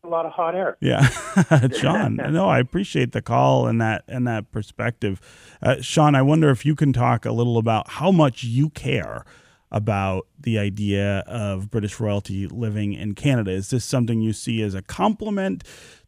a 0.04 0.08
lot 0.08 0.26
of 0.26 0.32
hot 0.32 0.56
air. 0.56 0.78
Yeah, 0.80 1.08
Sean. 1.74 2.16
no, 2.16 2.50
I 2.50 2.60
appreciate 2.60 3.12
the 3.12 3.22
call 3.22 3.68
and 3.68 3.80
that 3.82 4.04
and 4.08 4.28
that 4.28 4.52
perspective. 4.52 5.22
Uh, 5.62 5.82
Sean, 5.82 6.16
I 6.16 6.22
wonder 6.22 6.50
if 6.50 6.66
you 6.66 6.76
can 6.76 6.94
talk 6.94 7.26
a 7.26 7.32
little 7.32 7.58
about 7.58 7.90
how 7.92 8.12
much 8.12 8.44
you 8.44 8.70
care 8.70 9.26
about 9.72 10.28
the 10.38 10.60
idea 10.60 11.20
of 11.28 11.72
British 11.72 12.00
royalty 12.00 12.48
living 12.48 12.94
in 12.94 13.16
Canada. 13.16 13.52
Is 13.52 13.70
this 13.70 13.86
something 13.86 14.22
you 14.22 14.34
see 14.34 14.62
as 14.62 14.74
a 14.74 14.82
compliment 14.82 15.64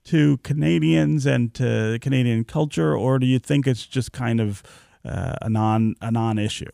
to 0.05 0.37
Canadians 0.39 1.25
and 1.25 1.53
to 1.53 1.97
Canadian 2.01 2.43
culture, 2.43 2.95
or 2.95 3.19
do 3.19 3.25
you 3.25 3.39
think 3.39 3.65
it's 3.67 3.85
just 3.85 4.11
kind 4.11 4.41
of 4.41 4.63
uh, 5.05 5.35
a 5.41 5.49
non 5.49 5.95
a 6.01 6.11
non 6.11 6.37
issue? 6.37 6.71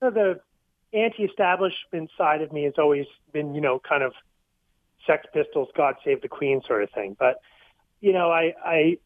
The 0.00 0.40
anti-establishment 0.94 2.10
side 2.16 2.40
of 2.40 2.52
me 2.52 2.64
has 2.64 2.74
always 2.78 3.06
been, 3.32 3.54
you 3.54 3.60
know, 3.60 3.80
kind 3.86 4.02
of 4.02 4.12
Sex 5.10 5.26
Pistols, 5.34 5.68
God 5.76 5.96
Save 6.04 6.22
the 6.22 6.28
Queen 6.28 6.62
sort 6.66 6.84
of 6.84 6.90
thing. 6.90 7.16
But 7.18 7.40
you 8.00 8.12
know, 8.12 8.30
I 8.30 8.54
I 8.64 8.98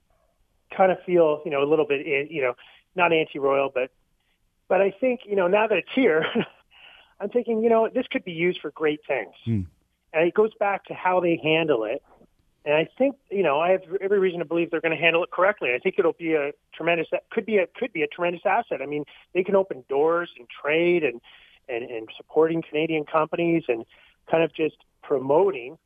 kind 0.76 0.92
of 0.92 0.98
feel 1.06 1.40
you 1.44 1.50
know 1.50 1.62
a 1.62 1.68
little 1.68 1.86
bit 1.86 2.06
you 2.30 2.42
know 2.42 2.54
not 2.94 3.12
anti-royal, 3.12 3.70
but 3.74 3.90
but 4.68 4.80
I 4.80 4.92
think 5.00 5.20
you 5.24 5.36
know 5.36 5.48
now 5.48 5.66
that 5.66 5.78
it's 5.78 5.88
here, 5.94 6.26
I'm 7.20 7.30
thinking 7.30 7.62
you 7.62 7.70
know 7.70 7.88
this 7.92 8.06
could 8.10 8.24
be 8.24 8.32
used 8.32 8.60
for 8.60 8.70
great 8.70 9.00
things, 9.08 9.34
mm. 9.46 9.66
and 10.12 10.28
it 10.28 10.34
goes 10.34 10.52
back 10.60 10.84
to 10.86 10.94
how 10.94 11.20
they 11.20 11.40
handle 11.42 11.84
it. 11.84 12.02
And 12.66 12.74
I 12.74 12.88
think 12.98 13.16
you 13.30 13.42
know 13.42 13.60
I 13.60 13.70
have 13.70 13.82
every 14.00 14.18
reason 14.18 14.40
to 14.40 14.44
believe 14.44 14.70
they're 14.70 14.80
going 14.80 14.96
to 14.96 15.02
handle 15.02 15.24
it 15.24 15.30
correctly. 15.30 15.70
I 15.74 15.78
think 15.78 15.96
it'll 15.98 16.12
be 16.12 16.34
a 16.34 16.52
tremendous 16.74 17.08
could 17.30 17.46
be 17.46 17.58
a 17.58 17.66
could 17.78 17.92
be 17.92 18.02
a 18.02 18.06
tremendous 18.06 18.42
asset. 18.44 18.80
I 18.82 18.86
mean, 18.86 19.04
they 19.32 19.42
can 19.42 19.56
open 19.56 19.84
doors 19.88 20.30
and 20.38 20.46
trade 20.48 21.02
and 21.02 21.20
and, 21.68 21.90
and 21.90 22.08
supporting 22.16 22.62
Canadian 22.62 23.04
companies 23.04 23.64
and 23.68 23.86
kind 24.30 24.42
of 24.42 24.52
just 24.54 24.76
promoting 25.02 25.78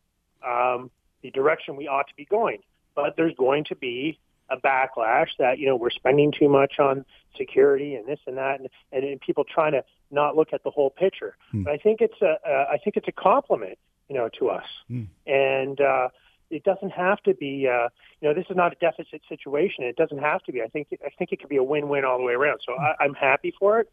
um, 0.47 0.91
the 1.23 1.31
direction 1.31 1.77
we 1.77 1.89
ought 1.89 2.09
to 2.09 2.15
be 2.17 2.25
going. 2.25 2.59
But 2.95 3.15
there's 3.17 3.35
going 3.35 3.65
to 3.65 3.77
be 3.77 4.19
a 4.51 4.57
backlash 4.57 5.29
that 5.39 5.59
you 5.59 5.67
know 5.67 5.77
we're 5.77 5.91
spending 5.91 6.33
too 6.33 6.49
much 6.49 6.79
on 6.79 7.05
security 7.37 7.95
and 7.95 8.07
this 8.07 8.19
and 8.27 8.37
that, 8.39 8.61
and, 8.61 8.69
and 9.05 9.21
people 9.21 9.45
trying 9.45 9.73
to 9.73 9.85
not 10.11 10.37
look 10.37 10.49
at 10.53 10.63
the 10.65 10.71
whole 10.71 10.91
picture. 10.91 11.37
Hmm. 11.53 11.65
But 11.65 11.75
I 11.75 11.77
think 11.77 12.01
it's 12.01 12.21
a 12.23 12.37
uh, 12.49 12.67
I 12.71 12.79
think 12.83 12.97
it's 12.97 13.09
a 13.09 13.13
compliment, 13.13 13.79
you 14.09 14.17
know, 14.17 14.29
to 14.39 14.49
us, 14.51 14.67
hmm. 14.89 15.05
and 15.27 15.81
uh, 15.81 16.09
it 16.51 16.65
doesn't 16.65 16.91
have 16.91 17.23
to 17.23 17.35
be. 17.35 17.69
Uh, 17.69 17.89
you 18.21 18.29
know, 18.29 18.35
this 18.35 18.47
is 18.51 18.57
not 18.57 18.73
a 18.73 18.77
deficit 18.77 19.23
situation. 19.29 19.85
It 19.85 19.97
doesn't 19.97 20.19
have 20.19 20.43
to 20.45 20.53
be. 20.53 20.63
I 20.63 20.67
think 20.67 20.89
I 21.05 21.11
think 21.19 21.33
it 21.33 21.41
could 21.41 21.51
be 21.51 21.59
a 21.59 21.63
win-win 21.63 22.05
all 22.05 22.19
the 22.19 22.25
way 22.25 22.33
around. 22.33 22.61
So 22.67 22.73
I, 22.75 22.95
I'm 23.05 23.15
happy 23.15 23.53
for 23.59 23.81
it, 23.81 23.91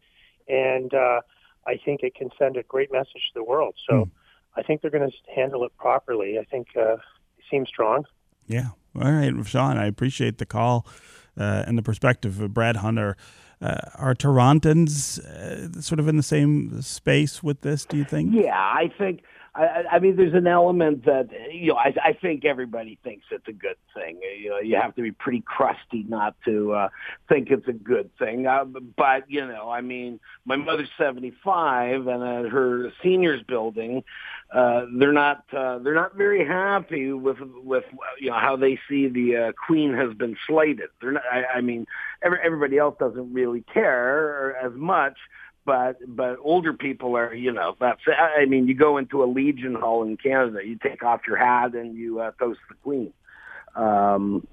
and 0.48 0.92
uh, 0.92 1.20
I 1.66 1.78
think 1.84 2.02
it 2.02 2.14
can 2.14 2.30
send 2.38 2.56
a 2.56 2.62
great 2.62 2.92
message 2.92 3.12
to 3.28 3.34
the 3.34 3.44
world. 3.44 3.74
So. 3.88 4.08
I 4.56 4.62
think 4.62 4.80
they're 4.80 4.90
going 4.90 5.10
to 5.10 5.16
handle 5.34 5.64
it 5.64 5.72
properly. 5.76 6.38
I 6.38 6.44
think 6.44 6.68
uh, 6.76 6.94
it 6.94 7.44
seems 7.50 7.68
strong. 7.68 8.04
Yeah. 8.46 8.70
All 9.00 9.12
right, 9.12 9.32
Sean, 9.44 9.76
I 9.76 9.86
appreciate 9.86 10.38
the 10.38 10.46
call 10.46 10.86
uh, 11.38 11.64
and 11.66 11.76
the 11.76 11.82
perspective 11.82 12.40
of 12.40 12.54
Brad 12.54 12.76
Hunter. 12.76 13.16
Uh, 13.60 13.78
are 13.94 14.14
Torontons 14.14 15.18
uh, 15.18 15.80
sort 15.80 15.98
of 15.98 16.08
in 16.08 16.16
the 16.16 16.22
same 16.22 16.80
space 16.82 17.42
with 17.42 17.62
this? 17.62 17.84
Do 17.84 17.96
you 17.96 18.04
think? 18.04 18.34
Yeah, 18.34 18.54
I 18.54 18.90
think 18.98 19.22
I, 19.56 19.84
I 19.92 19.98
mean, 20.00 20.16
there's 20.16 20.34
an 20.34 20.46
element 20.46 21.06
that 21.06 21.28
you 21.50 21.68
know. 21.68 21.76
I, 21.76 21.94
I 22.04 22.12
think 22.12 22.44
everybody 22.44 22.98
thinks 23.02 23.24
it's 23.30 23.48
a 23.48 23.52
good 23.52 23.76
thing. 23.94 24.20
You 24.40 24.50
know, 24.50 24.58
you 24.58 24.76
have 24.76 24.94
to 24.96 25.02
be 25.02 25.12
pretty 25.12 25.40
crusty 25.40 26.04
not 26.06 26.36
to 26.44 26.72
uh, 26.72 26.88
think 27.28 27.50
it's 27.50 27.66
a 27.66 27.72
good 27.72 28.10
thing. 28.18 28.46
Uh, 28.46 28.64
but 28.64 29.30
you 29.30 29.46
know, 29.46 29.70
I 29.70 29.80
mean, 29.80 30.20
my 30.44 30.56
mother's 30.56 30.90
75, 30.98 32.06
and 32.06 32.22
at 32.22 32.52
her 32.52 32.92
seniors 33.02 33.42
building, 33.44 34.04
uh, 34.52 34.86
they're 34.98 35.12
not 35.12 35.44
uh, 35.56 35.78
they're 35.78 35.94
not 35.94 36.16
very 36.16 36.46
happy 36.46 37.12
with 37.12 37.38
with 37.40 37.84
you 38.20 38.28
know 38.28 38.38
how 38.38 38.56
they 38.56 38.78
see 38.88 39.08
the 39.08 39.36
uh, 39.36 39.52
Queen 39.66 39.94
has 39.94 40.12
been 40.14 40.36
slighted. 40.46 40.90
They're 41.00 41.12
not. 41.12 41.22
I, 41.32 41.44
I 41.56 41.60
mean, 41.62 41.86
every, 42.22 42.38
everybody 42.44 42.76
else 42.76 42.96
doesn't 42.98 43.32
really 43.32 43.64
care 43.72 44.54
as 44.62 44.72
much 44.74 45.16
but 45.66 45.98
but 46.06 46.36
older 46.40 46.72
people 46.72 47.16
are 47.16 47.34
you 47.34 47.52
know 47.52 47.76
that's 47.78 48.00
I 48.08 48.46
mean 48.46 48.68
you 48.68 48.74
go 48.74 48.96
into 48.96 49.22
a 49.22 49.26
Legion 49.26 49.74
Hall 49.74 50.04
in 50.04 50.16
Canada, 50.16 50.60
you 50.64 50.78
take 50.82 51.02
off 51.02 51.22
your 51.26 51.36
hat 51.36 51.74
and 51.74 51.94
you 51.94 52.20
uh, 52.20 52.30
toast 52.38 52.60
the 52.68 52.76
Queen. 52.76 53.12
Um, 53.74 54.46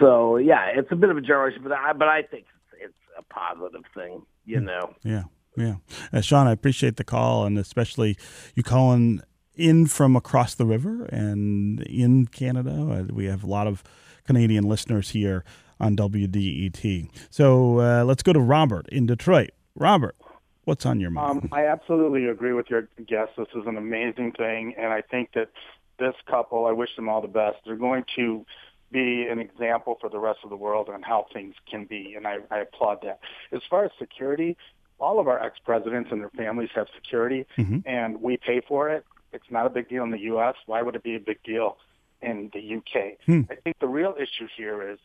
so 0.00 0.38
yeah, 0.38 0.70
it's 0.74 0.90
a 0.90 0.96
bit 0.96 1.10
of 1.10 1.16
a 1.16 1.20
generation, 1.20 1.60
but 1.62 1.72
I 1.72 1.92
but 1.92 2.08
I 2.08 2.22
think 2.22 2.46
it's, 2.72 2.82
it's 2.86 2.94
a 3.18 3.22
positive 3.22 3.84
thing, 3.94 4.22
you 4.44 4.58
hmm. 4.58 4.64
know. 4.64 4.94
Yeah, 5.04 5.24
yeah. 5.56 5.74
Uh, 6.12 6.20
Sean, 6.20 6.46
I 6.46 6.52
appreciate 6.52 6.96
the 6.96 7.04
call 7.04 7.44
and 7.44 7.58
especially 7.58 8.16
you 8.54 8.62
calling 8.62 9.20
in 9.54 9.86
from 9.86 10.16
across 10.16 10.54
the 10.54 10.66
river 10.66 11.04
and 11.04 11.80
in 11.82 12.26
Canada. 12.26 12.70
Uh, 12.70 13.12
we 13.12 13.26
have 13.26 13.44
a 13.44 13.46
lot 13.46 13.66
of 13.66 13.84
Canadian 14.24 14.64
listeners 14.64 15.10
here 15.10 15.44
on 15.78 15.96
WDET. 15.96 17.08
So 17.30 17.80
uh, 17.80 18.04
let's 18.04 18.22
go 18.22 18.32
to 18.32 18.40
Robert 18.40 18.88
in 18.90 19.06
Detroit. 19.06 19.50
Robert, 19.74 20.16
what's 20.64 20.86
on 20.86 21.00
your 21.00 21.10
mind? 21.10 21.42
Um, 21.44 21.48
I 21.52 21.66
absolutely 21.66 22.26
agree 22.26 22.52
with 22.52 22.70
your 22.70 22.88
guest. 23.06 23.32
This 23.36 23.48
is 23.54 23.66
an 23.66 23.76
amazing 23.76 24.32
thing, 24.32 24.74
and 24.78 24.92
I 24.92 25.02
think 25.02 25.30
that 25.34 25.50
this 25.98 26.14
couple, 26.26 26.66
I 26.66 26.72
wish 26.72 26.94
them 26.96 27.08
all 27.08 27.20
the 27.20 27.28
best. 27.28 27.58
They're 27.64 27.76
going 27.76 28.04
to 28.16 28.44
be 28.90 29.26
an 29.30 29.38
example 29.38 29.96
for 30.00 30.08
the 30.08 30.18
rest 30.18 30.40
of 30.44 30.50
the 30.50 30.56
world 30.56 30.88
on 30.88 31.02
how 31.02 31.26
things 31.32 31.54
can 31.70 31.84
be, 31.84 32.14
and 32.16 32.26
I, 32.26 32.38
I 32.50 32.60
applaud 32.60 33.00
that. 33.02 33.20
As 33.52 33.60
far 33.68 33.84
as 33.84 33.90
security, 33.98 34.56
all 34.98 35.18
of 35.18 35.28
our 35.28 35.42
ex-presidents 35.42 36.10
and 36.12 36.20
their 36.20 36.30
families 36.30 36.70
have 36.74 36.86
security, 36.94 37.46
mm-hmm. 37.58 37.78
and 37.86 38.20
we 38.20 38.36
pay 38.36 38.60
for 38.66 38.90
it. 38.90 39.04
It's 39.32 39.50
not 39.50 39.66
a 39.66 39.70
big 39.70 39.88
deal 39.88 40.04
in 40.04 40.10
the 40.10 40.20
U.S. 40.20 40.54
Why 40.66 40.82
would 40.82 40.94
it 40.94 41.02
be 41.02 41.16
a 41.16 41.20
big 41.20 41.42
deal 41.42 41.76
in 42.22 42.50
the 42.52 42.60
U.K.? 42.60 43.18
Hmm. 43.26 43.42
I 43.50 43.56
think 43.56 43.78
the 43.80 43.88
real 43.88 44.14
issue 44.16 44.48
here 44.56 44.88
is 44.88 44.98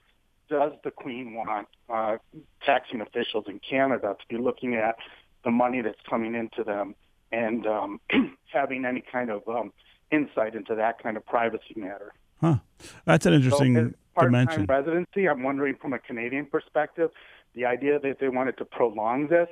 does 0.50 0.74
the 0.84 0.92
Queen 0.92 1.36
want 1.36 1.68
uh, 1.90 2.18
taxing 2.66 3.02
officials 3.02 3.46
in 3.48 3.60
Canada 3.60 4.16
to 4.20 4.36
be 4.36 4.42
looking 4.42 4.76
at 4.76 4.96
the 5.44 5.52
money 5.52 5.82
that's 5.82 6.00
coming 6.10 6.36
into 6.36 6.64
them 6.64 6.96
and 7.32 7.66
um, 7.68 8.00
having 8.54 8.86
any 8.86 9.04
kind 9.12 9.30
of 9.30 9.48
um, 9.48 9.72
insight 10.12 10.56
into 10.56 10.76
that 10.76 11.02
kind 11.02 11.18
of 11.18 11.26
privacy 11.26 11.74
matter? 11.76 12.14
Huh. 12.42 12.58
That's 13.06 13.26
an 13.26 13.34
interesting 13.34 13.76
so 13.76 13.94
part-time 14.16 14.66
residency. 14.66 15.28
I'm 15.28 15.44
wondering 15.44 15.76
from 15.76 15.94
a 15.94 16.00
Canadian 16.00 16.46
perspective, 16.46 17.12
the 17.54 17.66
idea 17.66 18.00
that 18.00 18.18
they 18.20 18.30
wanted 18.30 18.58
to 18.58 18.66
prolong 18.66 19.28
this 19.28 19.50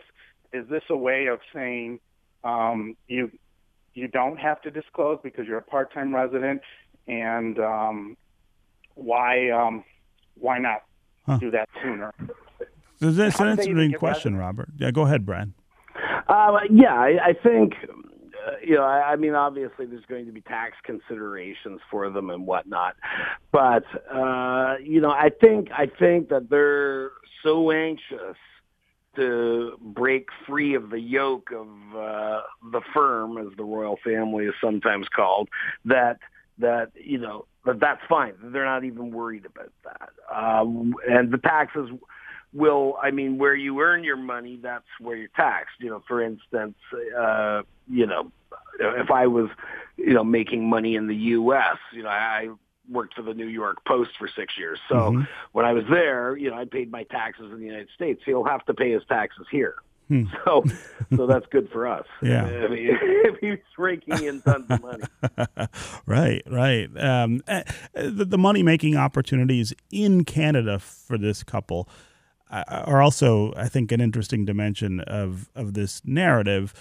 is 0.53 0.67
this 0.69 0.83
a 0.89 0.95
way 0.95 1.27
of 1.27 1.39
saying 1.53 1.99
um, 2.43 2.95
you 3.07 3.31
you 3.93 4.07
don't 4.07 4.37
have 4.37 4.61
to 4.61 4.71
disclose 4.71 5.19
because 5.23 5.47
you're 5.47 5.57
a 5.57 5.63
part-time 5.63 6.13
resident, 6.13 6.61
and 7.07 7.59
um, 7.59 8.17
why 8.93 9.49
um, 9.49 9.83
why 10.35 10.59
not 10.59 10.83
huh. 11.25 11.37
do 11.37 11.51
that 11.51 11.67
sooner? 11.81 12.13
That's 12.99 13.39
an 13.39 13.49
interesting 13.49 13.93
question, 13.93 14.35
Robert. 14.37 14.69
Yeah, 14.77 14.91
go 14.91 15.03
ahead, 15.03 15.25
Brad. 15.25 15.53
Uh, 16.27 16.59
yeah, 16.69 16.93
I, 16.93 17.17
I 17.27 17.33
think 17.33 17.73
you 18.63 18.75
know, 18.75 18.83
I, 18.83 19.13
I 19.13 19.15
mean, 19.15 19.33
obviously 19.33 19.85
there's 19.85 20.05
going 20.05 20.25
to 20.25 20.31
be 20.31 20.41
tax 20.41 20.77
considerations 20.83 21.81
for 21.89 22.09
them 22.09 22.29
and 22.29 22.45
whatnot, 22.45 22.95
but 23.51 23.83
uh, 24.13 24.75
you 24.81 25.01
know, 25.01 25.11
I 25.11 25.29
think 25.29 25.69
I 25.71 25.87
think 25.87 26.29
that 26.29 26.49
they're 26.49 27.11
so 27.43 27.71
anxious 27.71 28.37
to 29.15 29.77
break 29.81 30.27
free 30.45 30.75
of 30.75 30.89
the 30.91 30.99
yoke 30.99 31.49
of 31.51 31.67
uh, 31.95 32.41
the 32.71 32.81
firm, 32.93 33.37
as 33.37 33.47
the 33.57 33.63
royal 33.63 33.97
family 34.03 34.45
is 34.45 34.53
sometimes 34.61 35.07
called, 35.13 35.49
that 35.85 36.19
that 36.59 36.91
you 36.95 37.17
know 37.17 37.45
that 37.65 37.79
that's 37.79 38.01
fine. 38.07 38.33
They're 38.41 38.65
not 38.65 38.83
even 38.83 39.11
worried 39.11 39.45
about 39.45 39.71
that, 39.83 40.09
um, 40.33 40.93
and 41.07 41.31
the 41.31 41.39
taxes 41.39 41.89
will 42.53 42.97
I 43.01 43.11
mean 43.11 43.37
where 43.37 43.55
you 43.55 43.79
earn 43.81 44.03
your 44.03 44.17
money 44.17 44.59
that's 44.61 44.85
where 44.99 45.15
you're 45.15 45.29
taxed 45.35 45.75
you 45.79 45.89
know 45.89 46.01
for 46.07 46.21
instance 46.21 46.75
uh 47.17 47.63
you 47.89 48.05
know 48.05 48.31
if 48.79 49.11
I 49.11 49.27
was 49.27 49.49
you 49.97 50.13
know 50.13 50.23
making 50.23 50.69
money 50.69 50.95
in 50.95 51.07
the 51.07 51.15
US 51.15 51.77
you 51.91 52.03
know 52.03 52.09
I 52.09 52.49
worked 52.89 53.15
for 53.15 53.21
the 53.21 53.33
New 53.33 53.47
York 53.47 53.83
Post 53.85 54.11
for 54.17 54.29
6 54.33 54.57
years 54.57 54.79
so 54.87 54.95
mm-hmm. 54.95 55.23
when 55.51 55.65
I 55.65 55.73
was 55.73 55.83
there 55.89 56.37
you 56.37 56.49
know 56.49 56.57
I 56.57 56.65
paid 56.65 56.91
my 56.91 57.03
taxes 57.03 57.51
in 57.51 57.59
the 57.59 57.65
United 57.65 57.89
States 57.95 58.21
he'll 58.25 58.45
have 58.45 58.65
to 58.65 58.73
pay 58.73 58.91
his 58.91 59.03
taxes 59.07 59.45
here 59.51 59.75
Hmm. 60.07 60.23
So, 60.45 60.63
so 61.15 61.27
that's 61.27 61.45
good 61.47 61.69
for 61.71 61.87
us. 61.87 62.05
Yeah, 62.21 62.45
if, 62.47 62.71
he, 62.71 62.87
if 62.91 63.35
he's 63.39 63.59
raking 63.77 64.23
in 64.23 64.41
tons 64.41 64.65
of 64.69 64.81
money. 64.81 65.03
right, 66.05 66.41
right. 66.49 66.89
Um, 66.97 67.41
eh, 67.47 67.63
the, 67.93 68.25
the 68.25 68.37
money 68.37 68.63
making 68.63 68.95
opportunities 68.95 69.73
in 69.91 70.23
Canada 70.23 70.79
for 70.79 71.17
this 71.17 71.43
couple 71.43 71.89
are 72.49 73.01
also, 73.01 73.53
I 73.55 73.67
think, 73.67 73.91
an 73.91 74.01
interesting 74.01 74.45
dimension 74.45 75.01
of 75.01 75.49
of 75.55 75.73
this 75.73 76.01
narrative. 76.05 76.73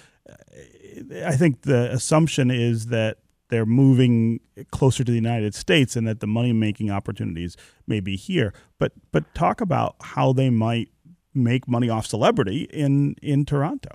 I 1.25 1.37
think 1.37 1.63
the 1.63 1.91
assumption 1.93 2.51
is 2.51 2.87
that 2.87 3.19
they're 3.49 3.67
moving 3.67 4.41
closer 4.71 5.05
to 5.05 5.11
the 5.11 5.17
United 5.17 5.55
States 5.55 5.97
and 5.97 6.07
that 6.07 6.21
the 6.21 6.27
money 6.27 6.53
making 6.53 6.91
opportunities 6.91 7.57
may 7.87 8.01
be 8.01 8.17
here. 8.17 8.53
But 8.79 8.93
but 9.13 9.35
talk 9.35 9.61
about 9.61 9.97
how 10.01 10.33
they 10.33 10.51
might 10.51 10.89
make 11.35 11.69
money 11.69 11.89
off 11.89 12.07
celebrity 12.07 12.69
in 12.73 13.15
in 13.23 13.45
Toronto. 13.45 13.91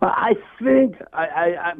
Well, 0.00 0.12
I 0.14 0.34
think 0.62 0.96
I 1.12 1.24
I, 1.26 1.70
I, 1.70 1.72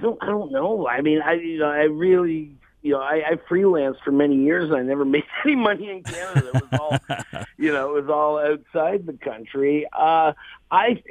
don't 0.00 0.18
I 0.22 0.26
don't 0.26 0.52
know. 0.52 0.86
I 0.86 1.00
mean 1.00 1.20
I 1.22 1.34
you 1.34 1.58
know 1.58 1.70
I 1.70 1.84
really 1.84 2.56
you 2.88 2.94
know, 2.94 3.00
I, 3.00 3.22
I 3.32 3.34
freelanced 3.50 4.02
for 4.02 4.12
many 4.12 4.36
years 4.36 4.70
and 4.70 4.78
I 4.78 4.82
never 4.82 5.04
made 5.04 5.24
any 5.44 5.56
money 5.56 5.90
in 5.90 6.02
Canada. 6.02 6.52
It 6.54 6.54
was 6.54 6.80
all, 6.80 7.44
you 7.58 7.70
know, 7.70 7.94
it 7.94 8.02
was 8.02 8.10
all 8.10 8.38
outside 8.38 9.04
the 9.04 9.12
country. 9.12 9.86
Uh, 9.92 10.32
I, 10.70 11.02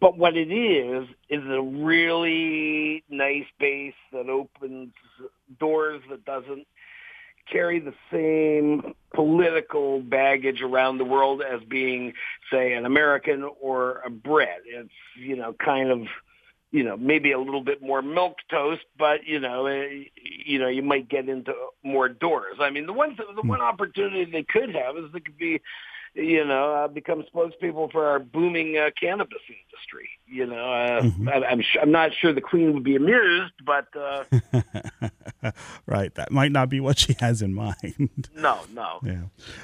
but 0.00 0.16
what 0.16 0.36
it 0.36 0.52
is, 0.52 1.08
is 1.28 1.42
a 1.44 1.60
really 1.60 3.02
nice 3.10 3.46
base 3.58 3.94
that 4.12 4.28
opens 4.28 4.92
doors 5.58 6.02
that 6.08 6.24
doesn't 6.24 6.68
carry 7.50 7.80
the 7.80 7.94
same 8.12 8.94
political 9.12 10.00
baggage 10.00 10.62
around 10.62 10.98
the 10.98 11.04
world 11.04 11.42
as 11.42 11.60
being, 11.62 12.12
say, 12.52 12.74
an 12.74 12.86
American 12.86 13.48
or 13.60 14.02
a 14.06 14.10
Brit. 14.10 14.62
It's, 14.66 14.90
you 15.16 15.34
know, 15.34 15.52
kind 15.52 15.90
of, 15.90 16.02
you 16.70 16.84
know, 16.84 16.96
maybe 16.96 17.32
a 17.32 17.38
little 17.38 17.62
bit 17.62 17.80
more 17.80 18.02
milk 18.02 18.36
toast, 18.50 18.84
but 18.98 19.26
you 19.26 19.40
know, 19.40 19.66
uh, 19.66 19.86
you 20.22 20.58
know, 20.58 20.68
you 20.68 20.82
might 20.82 21.08
get 21.08 21.28
into 21.28 21.52
more 21.82 22.08
doors. 22.08 22.56
I 22.60 22.70
mean, 22.70 22.86
the 22.86 22.92
one 22.92 23.16
the 23.16 23.42
one 23.42 23.60
opportunity 23.60 24.30
they 24.30 24.42
could 24.42 24.74
have 24.74 24.96
is 24.96 25.10
they 25.12 25.20
could 25.20 25.38
be, 25.38 25.60
you 26.14 26.44
know, 26.44 26.74
uh, 26.74 26.88
become 26.88 27.24
spokespeople 27.34 27.90
for 27.90 28.06
our 28.06 28.18
booming 28.18 28.76
uh, 28.76 28.90
cannabis 29.00 29.38
industry. 29.48 30.10
You 30.26 30.44
know, 30.44 30.72
uh, 30.72 31.02
mm-hmm. 31.02 31.28
I, 31.28 31.46
I'm 31.46 31.62
I'm 31.80 31.90
not 31.90 32.10
sure 32.12 32.34
the 32.34 32.42
Queen 32.42 32.74
would 32.74 32.84
be 32.84 32.96
amused, 32.96 33.54
but 33.64 33.86
uh, 33.96 34.24
right, 35.86 36.14
that 36.16 36.30
might 36.30 36.52
not 36.52 36.68
be 36.68 36.80
what 36.80 36.98
she 36.98 37.16
has 37.20 37.40
in 37.42 37.54
mind. 37.54 38.28
No, 38.34 38.60
no. 38.72 39.00
Yeah. 39.02 39.22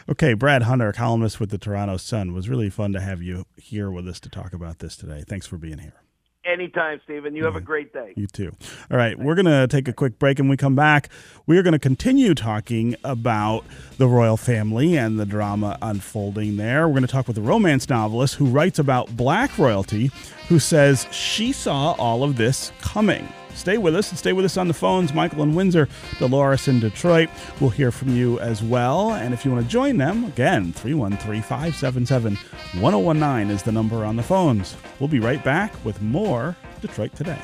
Okay, 0.08 0.34
Brad 0.34 0.62
Hunter, 0.62 0.92
columnist 0.92 1.38
with 1.38 1.50
the 1.50 1.58
Toronto 1.58 1.96
Sun, 1.96 2.32
was 2.32 2.48
really 2.48 2.70
fun 2.70 2.92
to 2.92 3.00
have 3.00 3.22
you 3.22 3.46
here 3.56 3.90
with 3.90 4.08
us 4.08 4.18
to 4.20 4.28
talk 4.28 4.52
about 4.52 4.80
this 4.80 4.96
today. 4.96 5.22
Thanks 5.26 5.46
for 5.46 5.56
being 5.58 5.78
here. 5.78 6.03
Anytime, 6.44 7.00
Stephen. 7.04 7.34
You 7.34 7.44
have 7.44 7.56
a 7.56 7.60
great 7.60 7.92
day. 7.92 8.12
You 8.16 8.26
too. 8.26 8.52
All 8.90 8.98
right, 8.98 9.18
we're 9.18 9.34
going 9.34 9.46
to 9.46 9.66
take 9.66 9.88
a 9.88 9.92
quick 9.94 10.18
break 10.18 10.38
and 10.38 10.50
we 10.50 10.56
come 10.58 10.76
back. 10.76 11.08
We 11.46 11.56
are 11.56 11.62
going 11.62 11.72
to 11.72 11.78
continue 11.78 12.34
talking 12.34 12.96
about 13.02 13.64
the 13.96 14.06
royal 14.06 14.36
family 14.36 14.96
and 14.96 15.18
the 15.18 15.24
drama 15.24 15.78
unfolding 15.80 16.56
there. 16.56 16.86
We're 16.86 16.94
going 16.94 17.06
to 17.06 17.12
talk 17.12 17.28
with 17.28 17.38
a 17.38 17.42
romance 17.42 17.88
novelist 17.88 18.34
who 18.34 18.46
writes 18.46 18.78
about 18.78 19.16
black 19.16 19.56
royalty 19.58 20.10
who 20.48 20.58
says 20.58 21.06
she 21.10 21.52
saw 21.52 21.92
all 21.92 22.22
of 22.22 22.36
this 22.36 22.72
coming. 22.80 23.26
Stay 23.54 23.78
with 23.78 23.94
us 23.94 24.10
and 24.10 24.18
stay 24.18 24.32
with 24.32 24.44
us 24.44 24.56
on 24.56 24.68
the 24.68 24.74
phones. 24.74 25.14
Michael 25.14 25.42
in 25.42 25.54
Windsor, 25.54 25.88
Dolores 26.18 26.68
in 26.68 26.80
Detroit. 26.80 27.28
We'll 27.60 27.70
hear 27.70 27.90
from 27.90 28.10
you 28.10 28.38
as 28.40 28.62
well. 28.62 29.12
And 29.12 29.32
if 29.32 29.44
you 29.44 29.52
want 29.52 29.64
to 29.64 29.70
join 29.70 29.96
them, 29.96 30.24
again, 30.24 30.72
313 30.72 31.42
577 31.42 32.36
1019 32.80 33.54
is 33.54 33.62
the 33.62 33.72
number 33.72 34.04
on 34.04 34.16
the 34.16 34.22
phones. 34.22 34.76
We'll 34.98 35.08
be 35.08 35.20
right 35.20 35.42
back 35.42 35.72
with 35.84 36.00
more 36.02 36.56
Detroit 36.80 37.14
Today. 37.14 37.40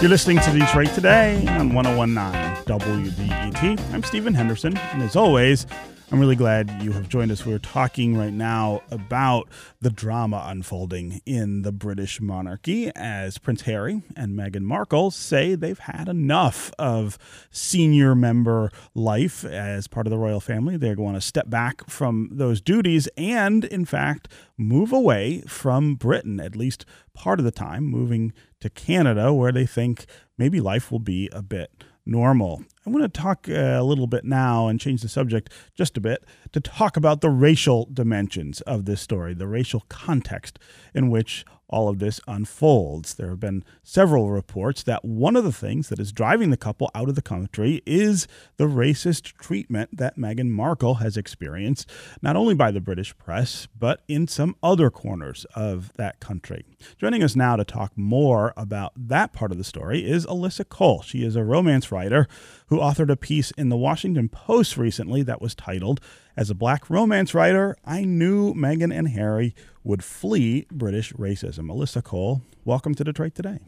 You're 0.00 0.08
listening 0.08 0.38
to 0.38 0.50
Detroit 0.52 0.94
Today 0.94 1.46
on 1.48 1.74
1019 1.74 2.64
WDET. 2.64 3.92
I'm 3.92 4.02
Stephen 4.02 4.32
Henderson, 4.32 4.76
and 4.76 5.02
as 5.02 5.16
always, 5.16 5.66
I'm 6.12 6.18
really 6.18 6.34
glad 6.34 6.82
you 6.82 6.90
have 6.90 7.08
joined 7.08 7.30
us. 7.30 7.46
We're 7.46 7.60
talking 7.60 8.16
right 8.16 8.32
now 8.32 8.82
about 8.90 9.48
the 9.80 9.90
drama 9.90 10.42
unfolding 10.48 11.20
in 11.24 11.62
the 11.62 11.70
British 11.70 12.20
monarchy 12.20 12.90
as 12.96 13.38
Prince 13.38 13.62
Harry 13.62 14.02
and 14.16 14.36
Meghan 14.36 14.62
Markle 14.62 15.12
say 15.12 15.54
they've 15.54 15.78
had 15.78 16.08
enough 16.08 16.72
of 16.80 17.16
senior 17.52 18.16
member 18.16 18.72
life 18.92 19.44
as 19.44 19.86
part 19.86 20.08
of 20.08 20.10
the 20.10 20.18
royal 20.18 20.40
family. 20.40 20.76
They're 20.76 20.96
going 20.96 21.14
to 21.14 21.20
step 21.20 21.48
back 21.48 21.88
from 21.88 22.28
those 22.32 22.60
duties 22.60 23.08
and, 23.16 23.64
in 23.64 23.84
fact, 23.84 24.26
move 24.58 24.92
away 24.92 25.42
from 25.46 25.94
Britain, 25.94 26.40
at 26.40 26.56
least 26.56 26.84
part 27.14 27.38
of 27.38 27.44
the 27.44 27.52
time, 27.52 27.84
moving 27.84 28.32
to 28.58 28.68
Canada, 28.68 29.32
where 29.32 29.52
they 29.52 29.64
think 29.64 30.06
maybe 30.36 30.60
life 30.60 30.90
will 30.90 30.98
be 30.98 31.28
a 31.30 31.40
bit 31.40 31.84
normal. 32.06 32.64
I 32.86 32.90
want 32.90 33.02
to 33.02 33.20
talk 33.20 33.46
uh, 33.48 33.52
a 33.52 33.84
little 33.84 34.06
bit 34.06 34.24
now 34.24 34.68
and 34.68 34.80
change 34.80 35.02
the 35.02 35.08
subject 35.08 35.52
just 35.74 35.96
a 35.96 36.00
bit 36.00 36.24
to 36.52 36.60
talk 36.60 36.96
about 36.96 37.20
the 37.20 37.30
racial 37.30 37.88
dimensions 37.92 38.60
of 38.62 38.84
this 38.84 39.00
story, 39.00 39.34
the 39.34 39.46
racial 39.46 39.84
context 39.88 40.58
in 40.94 41.10
which 41.10 41.44
all 41.70 41.88
of 41.88 41.98
this 41.98 42.20
unfolds. 42.28 43.14
There 43.14 43.30
have 43.30 43.40
been 43.40 43.64
several 43.82 44.30
reports 44.30 44.82
that 44.82 45.04
one 45.04 45.36
of 45.36 45.44
the 45.44 45.52
things 45.52 45.88
that 45.88 45.98
is 45.98 46.12
driving 46.12 46.50
the 46.50 46.56
couple 46.56 46.90
out 46.94 47.08
of 47.08 47.14
the 47.14 47.22
country 47.22 47.82
is 47.86 48.28
the 48.56 48.66
racist 48.66 49.36
treatment 49.38 49.96
that 49.96 50.18
Meghan 50.18 50.50
Markle 50.50 50.96
has 50.96 51.16
experienced, 51.16 51.88
not 52.20 52.36
only 52.36 52.54
by 52.54 52.70
the 52.70 52.80
British 52.80 53.16
press, 53.16 53.66
but 53.78 54.02
in 54.08 54.28
some 54.28 54.54
other 54.62 54.90
corners 54.90 55.46
of 55.54 55.92
that 55.94 56.20
country. 56.20 56.64
Joining 56.98 57.22
us 57.22 57.36
now 57.36 57.56
to 57.56 57.64
talk 57.64 57.92
more 57.96 58.52
about 58.56 58.92
that 58.96 59.32
part 59.32 59.52
of 59.52 59.58
the 59.58 59.64
story 59.64 60.08
is 60.08 60.26
Alyssa 60.26 60.68
Cole. 60.68 61.02
She 61.02 61.24
is 61.24 61.36
a 61.36 61.44
romance 61.44 61.90
writer 61.92 62.26
who 62.66 62.78
authored 62.78 63.10
a 63.10 63.16
piece 63.16 63.50
in 63.52 63.68
the 63.68 63.76
Washington 63.76 64.28
Post 64.28 64.76
recently 64.76 65.22
that 65.22 65.40
was 65.40 65.54
titled, 65.54 66.00
As 66.36 66.48
a 66.48 66.54
Black 66.54 66.88
Romance 66.88 67.34
Writer, 67.34 67.76
I 67.84 68.04
Knew 68.04 68.54
Meghan 68.54 68.94
and 68.96 69.08
Harry 69.08 69.54
would 69.82 70.04
flee 70.04 70.66
British 70.70 71.12
racism. 71.14 71.66
Melissa 71.66 72.02
Cole, 72.02 72.42
welcome 72.64 72.94
to 72.94 73.04
Detroit 73.04 73.34
Today. 73.34 73.58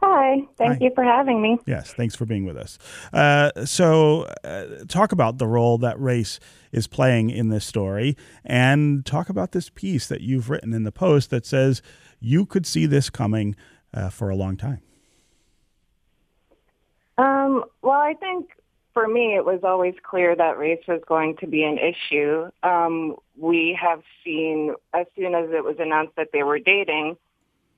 Hi, 0.00 0.38
thank 0.58 0.72
Hi. 0.72 0.78
you 0.80 0.90
for 0.94 1.04
having 1.04 1.40
me. 1.40 1.58
Yes, 1.64 1.92
thanks 1.92 2.16
for 2.16 2.26
being 2.26 2.44
with 2.44 2.56
us. 2.56 2.76
Uh, 3.12 3.64
so, 3.64 4.26
uh, 4.42 4.84
talk 4.88 5.12
about 5.12 5.38
the 5.38 5.46
role 5.46 5.78
that 5.78 6.00
race 6.00 6.40
is 6.72 6.88
playing 6.88 7.30
in 7.30 7.50
this 7.50 7.64
story 7.64 8.16
and 8.44 9.06
talk 9.06 9.28
about 9.28 9.52
this 9.52 9.68
piece 9.68 10.08
that 10.08 10.20
you've 10.22 10.50
written 10.50 10.72
in 10.72 10.82
the 10.82 10.90
Post 10.90 11.30
that 11.30 11.46
says 11.46 11.82
you 12.18 12.44
could 12.44 12.66
see 12.66 12.86
this 12.86 13.10
coming 13.10 13.54
uh, 13.94 14.08
for 14.08 14.28
a 14.28 14.34
long 14.34 14.56
time. 14.56 14.80
Um, 17.18 17.64
well, 17.82 18.00
I 18.00 18.14
think 18.14 18.50
for 18.94 19.08
me, 19.08 19.36
it 19.36 19.44
was 19.44 19.60
always 19.62 19.94
clear 20.02 20.36
that 20.36 20.58
race 20.58 20.82
was 20.86 21.00
going 21.06 21.36
to 21.38 21.46
be 21.46 21.62
an 21.62 21.78
issue. 21.78 22.50
Um, 22.62 23.16
we 23.38 23.78
have 23.80 24.02
seen, 24.24 24.74
as 24.92 25.06
soon 25.16 25.34
as 25.34 25.50
it 25.50 25.64
was 25.64 25.76
announced 25.78 26.14
that 26.16 26.28
they 26.32 26.42
were 26.42 26.58
dating, 26.58 27.16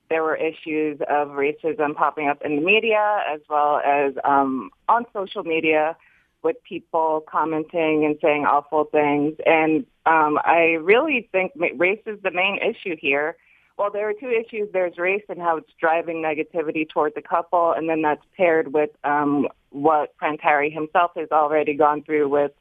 there 0.09 0.23
were 0.23 0.35
issues 0.35 0.99
of 1.09 1.29
racism 1.29 1.95
popping 1.95 2.27
up 2.27 2.41
in 2.43 2.57
the 2.57 2.61
media 2.61 3.23
as 3.27 3.39
well 3.49 3.77
as 3.77 4.13
um, 4.23 4.69
on 4.87 5.05
social 5.13 5.43
media 5.43 5.97
with 6.43 6.57
people 6.63 7.23
commenting 7.27 8.05
and 8.05 8.17
saying 8.21 8.45
awful 8.45 8.85
things. 8.85 9.33
And 9.45 9.85
um, 10.05 10.37
I 10.43 10.77
really 10.81 11.27
think 11.31 11.53
race 11.77 12.03
is 12.05 12.19
the 12.21 12.31
main 12.31 12.59
issue 12.59 12.95
here. 12.99 13.35
Well, 13.77 13.91
there 13.91 14.09
are 14.09 14.13
two 14.13 14.29
issues. 14.29 14.69
There's 14.71 14.97
race 14.97 15.23
and 15.27 15.39
how 15.39 15.57
it's 15.57 15.71
driving 15.79 16.17
negativity 16.17 16.87
toward 16.87 17.13
the 17.13 17.21
couple, 17.21 17.73
and 17.73 17.89
then 17.89 18.01
that's 18.01 18.23
paired 18.37 18.73
with 18.73 18.91
um, 19.03 19.49
what 19.69 20.15
Prince 20.15 20.39
Harry 20.41 20.69
himself 20.69 21.11
has 21.17 21.29
already 21.31 21.73
gone 21.73 22.01
through 22.03 22.29
with 22.29 22.51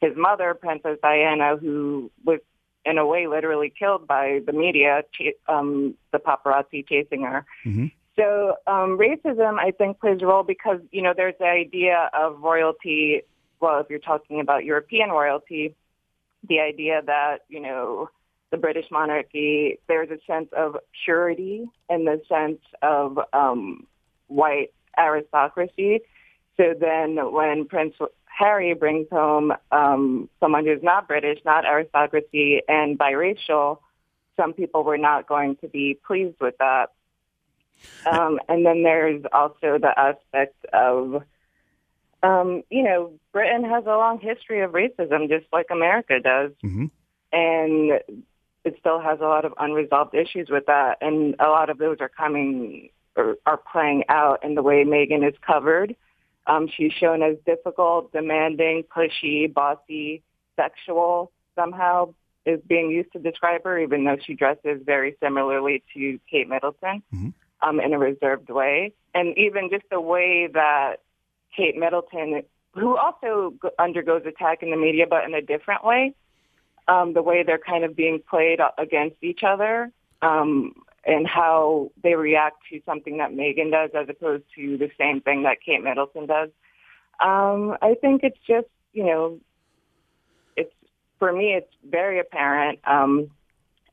his 0.00 0.16
mother, 0.16 0.54
Princess 0.54 0.98
Diana, 1.02 1.56
who 1.56 2.10
was 2.24 2.38
in 2.84 2.98
a 2.98 3.06
way 3.06 3.26
literally 3.26 3.72
killed 3.76 4.06
by 4.06 4.40
the 4.46 4.52
media, 4.52 5.02
um, 5.48 5.94
the 6.12 6.18
paparazzi 6.18 6.86
chasing 6.86 7.22
her. 7.22 7.44
Mm-hmm. 7.64 7.86
So 8.16 8.56
um, 8.66 8.98
racism, 8.98 9.58
I 9.58 9.70
think, 9.70 10.00
plays 10.00 10.20
a 10.22 10.26
role 10.26 10.42
because 10.42 10.80
you 10.90 11.02
know 11.02 11.14
there's 11.16 11.34
the 11.38 11.46
idea 11.46 12.10
of 12.12 12.40
royalty. 12.40 13.22
Well, 13.60 13.80
if 13.80 13.88
you're 13.88 14.00
talking 14.00 14.40
about 14.40 14.64
European 14.64 15.10
royalty, 15.10 15.74
the 16.48 16.60
idea 16.60 17.00
that 17.06 17.38
you 17.48 17.60
know 17.60 18.10
the 18.52 18.58
British 18.58 18.84
monarchy, 18.90 19.78
there's 19.88 20.10
a 20.10 20.18
sense 20.26 20.50
of 20.56 20.76
purity 21.04 21.64
and 21.88 22.06
the 22.06 22.20
sense 22.28 22.60
of 22.82 23.18
um, 23.32 23.86
white 24.28 24.72
aristocracy. 24.96 26.00
So 26.58 26.74
then 26.78 27.32
when 27.32 27.64
Prince 27.66 27.94
Harry 28.26 28.74
brings 28.74 29.08
home 29.10 29.52
um, 29.72 30.28
someone 30.38 30.66
who's 30.66 30.82
not 30.82 31.08
British, 31.08 31.38
not 31.46 31.64
aristocracy, 31.64 32.60
and 32.68 32.98
biracial, 32.98 33.78
some 34.36 34.52
people 34.52 34.84
were 34.84 34.98
not 34.98 35.26
going 35.26 35.56
to 35.56 35.68
be 35.68 35.98
pleased 36.06 36.36
with 36.38 36.54
that. 36.58 36.90
Um, 38.06 38.38
and 38.48 38.64
then 38.66 38.82
there's 38.82 39.22
also 39.32 39.78
the 39.78 39.92
aspect 39.96 40.64
of, 40.74 41.22
um, 42.22 42.62
you 42.70 42.82
know, 42.82 43.12
Britain 43.32 43.64
has 43.64 43.84
a 43.86 43.96
long 43.96 44.20
history 44.20 44.60
of 44.60 44.72
racism, 44.72 45.28
just 45.28 45.46
like 45.52 45.66
America 45.70 46.20
does. 46.20 46.52
Mm-hmm. 46.62 46.86
And 47.32 48.00
it 48.64 48.76
still 48.78 49.00
has 49.00 49.18
a 49.20 49.24
lot 49.24 49.44
of 49.44 49.52
unresolved 49.58 50.14
issues 50.14 50.48
with 50.50 50.66
that, 50.66 50.98
and 51.00 51.34
a 51.40 51.48
lot 51.48 51.70
of 51.70 51.78
those 51.78 51.96
are 52.00 52.08
coming 52.08 52.90
or 53.16 53.36
are 53.44 53.60
playing 53.70 54.04
out 54.08 54.42
in 54.44 54.54
the 54.54 54.62
way 54.62 54.84
Meghan 54.84 55.26
is 55.26 55.34
covered. 55.46 55.94
Um, 56.46 56.68
she's 56.74 56.92
shown 56.92 57.22
as 57.22 57.36
difficult, 57.44 58.12
demanding, 58.12 58.84
pushy, 58.84 59.52
bossy, 59.52 60.22
sexual. 60.56 61.30
Somehow 61.54 62.14
is 62.46 62.60
being 62.66 62.90
used 62.90 63.12
to 63.12 63.18
describe 63.18 63.64
her, 63.64 63.78
even 63.78 64.04
though 64.04 64.16
she 64.24 64.34
dresses 64.34 64.82
very 64.84 65.16
similarly 65.22 65.82
to 65.94 66.18
Kate 66.30 66.48
Middleton 66.48 67.02
mm-hmm. 67.14 67.28
um, 67.68 67.80
in 67.80 67.92
a 67.92 67.98
reserved 67.98 68.48
way, 68.48 68.94
and 69.14 69.36
even 69.36 69.70
just 69.70 69.84
the 69.90 70.00
way 70.00 70.48
that 70.52 70.96
Kate 71.56 71.76
Middleton, 71.76 72.42
who 72.74 72.96
also 72.96 73.54
undergoes 73.78 74.22
attack 74.26 74.62
in 74.62 74.70
the 74.70 74.76
media, 74.76 75.06
but 75.08 75.24
in 75.24 75.34
a 75.34 75.42
different 75.42 75.84
way, 75.84 76.14
um, 76.88 77.14
the 77.14 77.22
way 77.22 77.42
they're 77.42 77.58
kind 77.58 77.84
of 77.84 77.96
being 77.96 78.22
played 78.28 78.60
against 78.78 79.16
each 79.22 79.42
other 79.42 79.90
um, 80.20 80.74
and 81.04 81.26
how 81.26 81.90
they 82.02 82.14
react 82.14 82.56
to 82.70 82.80
something 82.86 83.18
that 83.18 83.30
Meghan 83.32 83.70
does 83.70 83.90
as 83.94 84.08
opposed 84.08 84.44
to 84.56 84.78
the 84.78 84.90
same 84.98 85.20
thing 85.20 85.42
that 85.44 85.58
Kate 85.64 85.82
Middleton 85.82 86.26
does. 86.26 86.50
Um, 87.20 87.76
I 87.82 87.94
think 88.00 88.22
it's 88.22 88.38
just, 88.46 88.68
you 88.92 89.04
know, 89.04 89.38
it's 90.56 90.72
for 91.18 91.32
me, 91.32 91.54
it's 91.54 91.72
very 91.88 92.18
apparent. 92.18 92.80
Um, 92.86 93.30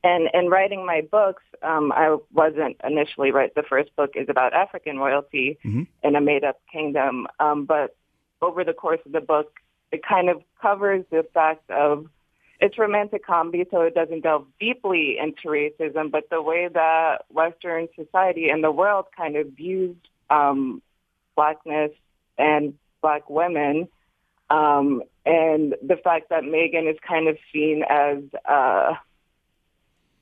and 0.02 0.28
in 0.32 0.48
writing 0.48 0.86
my 0.86 1.02
books, 1.02 1.42
um, 1.62 1.92
I 1.92 2.16
wasn't 2.32 2.76
initially 2.82 3.32
right. 3.32 3.54
The 3.54 3.62
first 3.62 3.94
book 3.96 4.12
is 4.14 4.28
about 4.28 4.54
African 4.54 4.98
royalty 4.98 5.58
mm-hmm. 5.64 5.82
in 6.02 6.16
a 6.16 6.20
made-up 6.20 6.60
kingdom, 6.72 7.26
um, 7.38 7.66
but 7.66 7.94
over 8.40 8.64
the 8.64 8.72
course 8.72 9.00
of 9.04 9.12
the 9.12 9.20
book, 9.20 9.60
it 9.92 10.02
kind 10.02 10.30
of 10.30 10.42
covers 10.60 11.04
the 11.10 11.26
fact 11.34 11.68
of 11.70 12.06
it's 12.60 12.78
romantic 12.78 13.24
comedy, 13.24 13.64
so 13.70 13.80
it 13.82 13.94
doesn't 13.94 14.22
delve 14.22 14.46
deeply 14.58 15.16
into 15.18 15.48
racism, 15.48 16.10
but 16.10 16.28
the 16.30 16.42
way 16.42 16.68
that 16.72 17.24
Western 17.30 17.88
society 17.96 18.50
and 18.50 18.62
the 18.62 18.70
world 18.70 19.06
kind 19.16 19.36
of 19.36 19.48
views 19.48 19.96
um, 20.28 20.82
blackness 21.36 21.90
and 22.36 22.74
black 23.00 23.28
women, 23.30 23.88
um, 24.50 25.02
and 25.24 25.74
the 25.82 25.96
fact 26.02 26.28
that 26.30 26.42
Meghan 26.42 26.90
is 26.90 26.98
kind 27.06 27.28
of 27.28 27.38
seen 27.52 27.82
as 27.88 28.18
uh, 28.46 28.94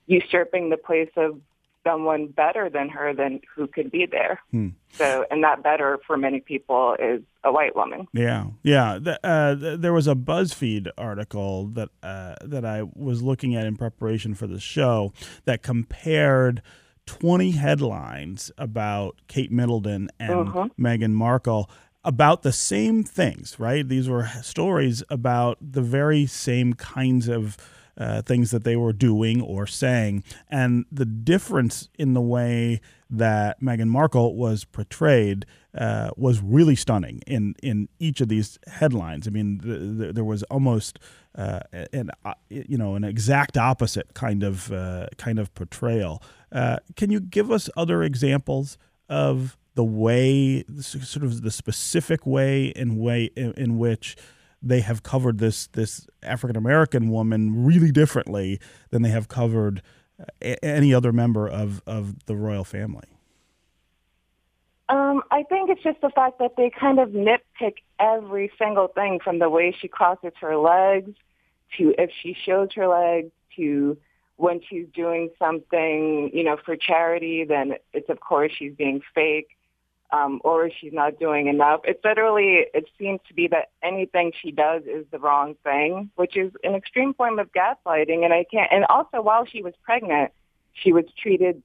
usurping 0.06 0.70
the 0.70 0.76
place 0.76 1.10
of 1.16 1.40
someone 1.88 2.26
better 2.28 2.68
than 2.68 2.88
her 2.90 3.14
than 3.14 3.40
who 3.54 3.66
could 3.66 3.90
be 3.90 4.06
there. 4.06 4.40
Hmm. 4.50 4.68
So, 4.92 5.24
and 5.30 5.42
that 5.44 5.62
better 5.62 5.98
for 6.06 6.16
many 6.16 6.40
people 6.40 6.96
is 6.98 7.22
a 7.44 7.52
white 7.52 7.74
woman. 7.74 8.06
Yeah, 8.12 8.48
yeah. 8.62 8.98
The, 9.00 9.26
uh, 9.26 9.54
the, 9.54 9.76
there 9.76 9.92
was 9.92 10.06
a 10.06 10.14
BuzzFeed 10.14 10.88
article 10.98 11.66
that 11.68 11.88
uh, 12.02 12.34
that 12.44 12.64
I 12.64 12.82
was 12.94 13.22
looking 13.22 13.54
at 13.54 13.66
in 13.66 13.76
preparation 13.76 14.34
for 14.34 14.46
the 14.46 14.60
show 14.60 15.12
that 15.44 15.62
compared. 15.62 16.62
20 17.06 17.52
headlines 17.52 18.52
about 18.58 19.16
Kate 19.28 19.50
Middleton 19.50 20.10
and 20.20 20.46
uh-huh. 20.46 20.68
Meghan 20.78 21.12
Markle 21.12 21.70
about 22.04 22.42
the 22.42 22.52
same 22.52 23.02
things, 23.02 23.58
right? 23.58 23.88
These 23.88 24.10
were 24.10 24.28
stories 24.42 25.02
about 25.08 25.56
the 25.60 25.80
very 25.80 26.26
same 26.26 26.74
kinds 26.74 27.26
of 27.28 27.56
uh, 27.98 28.22
things 28.22 28.50
that 28.52 28.64
they 28.64 28.76
were 28.76 28.92
doing 28.92 29.42
or 29.42 29.66
saying. 29.66 30.24
And 30.48 30.86
the 30.90 31.04
difference 31.04 31.88
in 31.98 32.14
the 32.14 32.20
way 32.20 32.80
that 33.10 33.60
Meghan 33.60 33.88
Markle 33.88 34.36
was 34.36 34.64
portrayed 34.64 35.46
uh, 35.76 36.10
was 36.16 36.40
really 36.40 36.76
stunning 36.76 37.22
in, 37.26 37.54
in 37.62 37.88
each 37.98 38.20
of 38.20 38.28
these 38.28 38.58
headlines. 38.66 39.26
I 39.26 39.30
mean, 39.30 39.58
the, 39.58 40.06
the, 40.06 40.12
there 40.12 40.24
was 40.24 40.42
almost 40.44 40.98
uh, 41.36 41.60
an 41.92 42.10
uh, 42.24 42.34
you 42.48 42.76
know 42.76 42.96
an 42.96 43.04
exact 43.04 43.56
opposite 43.56 44.12
kind 44.14 44.42
of 44.42 44.72
uh, 44.72 45.06
kind 45.16 45.38
of 45.38 45.54
portrayal. 45.54 46.22
Uh, 46.50 46.78
can 46.96 47.10
you 47.10 47.20
give 47.20 47.50
us 47.50 47.70
other 47.76 48.02
examples 48.02 48.76
of 49.08 49.56
the 49.74 49.84
way, 49.84 50.64
sort 50.80 51.24
of 51.24 51.42
the 51.42 51.52
specific 51.52 52.26
way 52.26 52.66
in 52.66 52.98
way 52.98 53.30
in, 53.36 53.52
in 53.52 53.78
which 53.78 54.16
they 54.62 54.80
have 54.80 55.02
covered 55.02 55.38
this 55.38 55.66
this 55.68 56.06
African 56.22 56.56
American 56.56 57.10
woman 57.10 57.64
really 57.64 57.92
differently 57.92 58.60
than 58.90 59.02
they 59.02 59.10
have 59.10 59.28
covered 59.28 59.82
uh, 60.20 60.54
any 60.62 60.92
other 60.92 61.12
member 61.12 61.48
of 61.48 61.82
of 61.86 62.26
the 62.26 62.36
royal 62.36 62.64
family. 62.64 63.08
Um, 64.88 65.22
I 65.30 65.42
think 65.42 65.68
it's 65.68 65.82
just 65.82 66.00
the 66.00 66.08
fact 66.08 66.38
that 66.38 66.56
they 66.56 66.70
kind 66.70 66.98
of 66.98 67.10
nitpick 67.10 67.74
every 68.00 68.50
single 68.58 68.88
thing 68.88 69.20
from 69.22 69.38
the 69.38 69.50
way 69.50 69.76
she 69.78 69.86
crosses 69.86 70.32
her 70.40 70.56
legs 70.56 71.14
to 71.76 71.94
if 71.98 72.10
she 72.22 72.34
shows 72.46 72.70
her 72.74 72.88
legs 72.88 73.30
to 73.56 73.98
when 74.36 74.60
she's 74.66 74.86
doing 74.94 75.28
something, 75.38 76.30
you 76.32 76.44
know, 76.44 76.56
for 76.64 76.76
charity, 76.76 77.44
then 77.44 77.74
it's 77.92 78.08
of 78.08 78.20
course 78.20 78.52
she's 78.56 78.72
being 78.72 79.02
fake 79.14 79.57
um, 80.10 80.40
or 80.42 80.70
she's 80.70 80.92
not 80.92 81.18
doing 81.18 81.48
enough. 81.48 81.80
It's 81.84 82.02
literally, 82.04 82.64
it 82.72 82.86
seems 82.98 83.20
to 83.28 83.34
be 83.34 83.48
that 83.48 83.70
anything 83.82 84.32
she 84.40 84.50
does 84.50 84.82
is 84.84 85.04
the 85.10 85.18
wrong 85.18 85.54
thing, 85.64 86.10
which 86.16 86.36
is 86.36 86.52
an 86.64 86.74
extreme 86.74 87.12
form 87.14 87.38
of 87.38 87.52
gaslighting. 87.52 88.24
And 88.24 88.32
I 88.32 88.44
can't, 88.50 88.70
and 88.72 88.84
also 88.86 89.20
while 89.20 89.44
she 89.44 89.62
was 89.62 89.74
pregnant, 89.82 90.32
she 90.72 90.92
was 90.92 91.04
treated, 91.20 91.62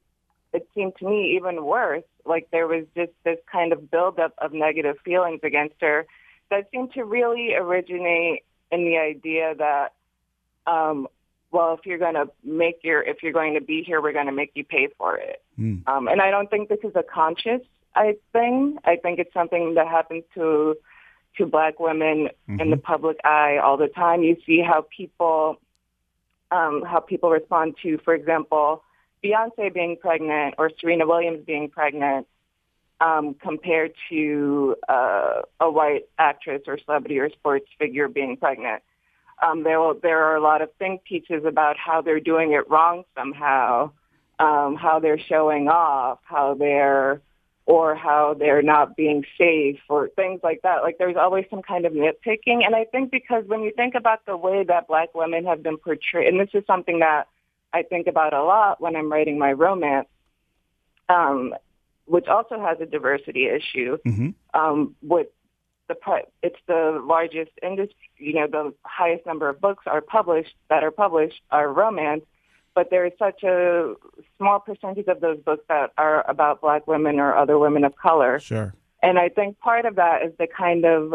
it 0.52 0.68
seemed 0.74 0.96
to 0.98 1.08
me, 1.08 1.36
even 1.36 1.64
worse. 1.64 2.04
Like 2.26 2.48
there 2.50 2.66
was 2.66 2.84
just 2.96 3.12
this 3.24 3.38
kind 3.50 3.72
of 3.72 3.90
buildup 3.90 4.34
of 4.38 4.52
negative 4.52 4.96
feelings 5.04 5.40
against 5.42 5.76
her 5.80 6.06
that 6.50 6.68
seemed 6.70 6.92
to 6.92 7.04
really 7.04 7.54
originate 7.54 8.44
in 8.70 8.84
the 8.84 8.98
idea 8.98 9.54
that, 9.56 9.94
um, 10.66 11.08
well, 11.50 11.74
if 11.74 11.86
you're 11.86 11.98
going 11.98 12.14
to 12.14 12.28
make 12.42 12.80
your, 12.82 13.00
if 13.02 13.22
you're 13.22 13.32
going 13.32 13.54
to 13.54 13.60
be 13.60 13.82
here, 13.82 14.02
we're 14.02 14.12
going 14.12 14.26
to 14.26 14.32
make 14.32 14.50
you 14.54 14.64
pay 14.64 14.88
for 14.98 15.16
it. 15.16 15.42
Mm. 15.58 15.86
Um, 15.86 16.08
and 16.08 16.20
I 16.20 16.30
don't 16.30 16.50
think 16.50 16.68
this 16.68 16.80
is 16.82 16.92
a 16.96 17.02
conscious 17.02 17.60
I 17.94 18.16
thing. 18.32 18.78
I 18.84 18.96
think 18.96 19.18
it's 19.18 19.32
something 19.32 19.74
that 19.74 19.86
happens 19.88 20.24
to 20.34 20.76
to 21.36 21.46
black 21.46 21.80
women 21.80 22.28
mm-hmm. 22.48 22.60
in 22.60 22.70
the 22.70 22.76
public 22.76 23.18
eye 23.24 23.58
all 23.62 23.76
the 23.76 23.88
time. 23.88 24.22
You 24.22 24.36
see 24.46 24.60
how 24.60 24.86
people 24.96 25.60
um, 26.50 26.82
how 26.86 27.00
people 27.00 27.30
respond 27.30 27.76
to, 27.82 27.98
for 28.04 28.14
example, 28.14 28.82
Beyonce 29.24 29.72
being 29.72 29.96
pregnant 29.96 30.54
or 30.58 30.70
Serena 30.80 31.06
Williams 31.06 31.44
being 31.46 31.70
pregnant 31.70 32.26
um, 33.00 33.34
compared 33.34 33.92
to 34.10 34.76
uh, 34.88 35.42
a 35.60 35.70
white 35.70 36.08
actress 36.18 36.62
or 36.66 36.78
celebrity 36.84 37.18
or 37.18 37.30
sports 37.30 37.66
figure 37.78 38.08
being 38.08 38.36
pregnant. 38.36 38.82
Um, 39.42 39.64
there, 39.64 39.80
will, 39.80 39.94
there 40.00 40.24
are 40.24 40.36
a 40.36 40.40
lot 40.40 40.62
of 40.62 40.70
think 40.78 41.04
pieces 41.04 41.44
about 41.44 41.76
how 41.76 42.02
they're 42.02 42.20
doing 42.20 42.52
it 42.52 42.70
wrong 42.70 43.04
somehow, 43.16 43.90
um, 44.38 44.76
how 44.76 45.00
they're 45.00 45.18
showing 45.18 45.68
off, 45.68 46.20
how 46.24 46.54
they're 46.54 47.20
or 47.66 47.94
how 47.94 48.34
they're 48.38 48.62
not 48.62 48.96
being 48.96 49.24
safe 49.38 49.80
or 49.88 50.08
things 50.08 50.40
like 50.42 50.60
that. 50.62 50.82
Like 50.82 50.98
there's 50.98 51.16
always 51.16 51.46
some 51.48 51.62
kind 51.62 51.86
of 51.86 51.92
nitpicking. 51.92 52.64
And 52.64 52.74
I 52.74 52.84
think 52.84 53.10
because 53.10 53.44
when 53.46 53.62
you 53.62 53.72
think 53.74 53.94
about 53.94 54.26
the 54.26 54.36
way 54.36 54.64
that 54.64 54.86
black 54.86 55.14
women 55.14 55.46
have 55.46 55.62
been 55.62 55.78
portrayed, 55.78 56.28
and 56.28 56.38
this 56.38 56.50
is 56.52 56.64
something 56.66 56.98
that 56.98 57.28
I 57.72 57.82
think 57.82 58.06
about 58.06 58.34
a 58.34 58.42
lot 58.42 58.80
when 58.80 58.96
I'm 58.96 59.10
writing 59.10 59.38
my 59.38 59.52
romance, 59.52 60.08
um, 61.08 61.54
which 62.04 62.26
also 62.26 62.60
has 62.60 62.78
a 62.80 62.86
diversity 62.86 63.46
issue, 63.46 63.96
mm-hmm. 64.06 64.30
um, 64.58 64.94
with 65.02 65.28
the 65.88 65.96
it's 66.42 66.58
the 66.66 67.02
largest 67.04 67.52
industry, 67.62 67.96
you 68.18 68.34
know, 68.34 68.46
the 68.46 68.74
highest 68.84 69.26
number 69.26 69.48
of 69.48 69.60
books 69.60 69.84
are 69.86 70.00
published 70.00 70.54
that 70.68 70.84
are 70.84 70.90
published 70.90 71.40
are 71.50 71.70
romance 71.70 72.24
but 72.74 72.90
there 72.90 73.06
is 73.06 73.12
such 73.18 73.42
a 73.42 73.94
small 74.36 74.60
percentage 74.60 75.06
of 75.06 75.20
those 75.20 75.38
books 75.38 75.64
that 75.68 75.92
are 75.96 76.28
about 76.28 76.60
black 76.60 76.86
women 76.86 77.20
or 77.20 77.36
other 77.36 77.58
women 77.58 77.84
of 77.84 77.96
color. 77.96 78.38
Sure. 78.40 78.74
And 79.02 79.18
I 79.18 79.28
think 79.28 79.58
part 79.58 79.84
of 79.84 79.96
that 79.96 80.22
is 80.24 80.32
the 80.38 80.46
kind 80.46 80.84
of 80.84 81.14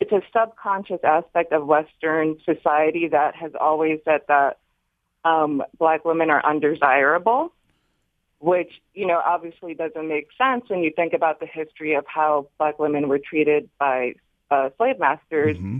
it's 0.00 0.12
a 0.12 0.22
subconscious 0.32 1.00
aspect 1.04 1.52
of 1.52 1.66
Western 1.66 2.36
society 2.44 3.08
that 3.08 3.36
has 3.36 3.52
always 3.58 4.00
said 4.04 4.22
that 4.28 4.58
um, 5.24 5.62
black 5.78 6.04
women 6.04 6.28
are 6.28 6.44
undesirable, 6.44 7.52
which 8.40 8.72
you 8.94 9.06
know 9.06 9.20
obviously 9.24 9.74
doesn't 9.74 10.08
make 10.08 10.28
sense 10.36 10.64
when 10.68 10.80
you 10.80 10.92
think 10.94 11.12
about 11.12 11.40
the 11.40 11.46
history 11.46 11.94
of 11.94 12.04
how 12.06 12.48
black 12.58 12.78
women 12.78 13.08
were 13.08 13.20
treated 13.20 13.70
by 13.78 14.14
uh, 14.50 14.70
slave 14.76 14.98
masters. 14.98 15.56
Mm-hmm. 15.56 15.78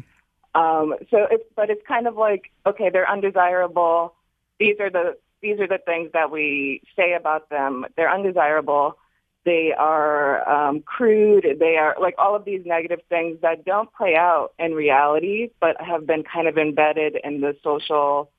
Um, 0.61 0.94
so 1.11 1.26
it's 1.31 1.44
but 1.57 1.70
it's 1.70 1.83
kind 1.87 2.07
of 2.07 2.16
like 2.16 2.52
okay, 2.64 2.90
they're 2.90 3.11
undesirable 3.11 4.14
these 4.62 4.81
are 4.81 4.90
the 4.90 5.16
these 5.40 5.59
are 5.59 5.66
the 5.66 5.81
things 5.85 6.11
that 6.12 6.31
we 6.31 6.83
say 6.94 7.14
about 7.14 7.51
them. 7.51 7.85
They're 7.96 8.12
undesirable. 8.12 8.96
They 9.44 9.72
are 9.77 10.48
um, 10.48 10.83
crude. 10.83 11.57
They 11.59 11.77
are 11.77 11.96
like 12.01 12.14
all 12.16 12.37
of 12.37 12.44
these 12.44 12.64
negative 12.64 13.01
things 13.09 13.38
that 13.42 13.64
don't 13.64 13.92
play 13.92 14.14
out 14.14 14.53
in 14.57 14.72
reality, 14.72 15.51
but 15.61 15.81
have 15.81 16.07
been 16.07 16.22
kind 16.22 16.46
of 16.46 16.59
embedded 16.59 17.16
in 17.25 17.40
the 17.40 17.57
social, 17.64 18.31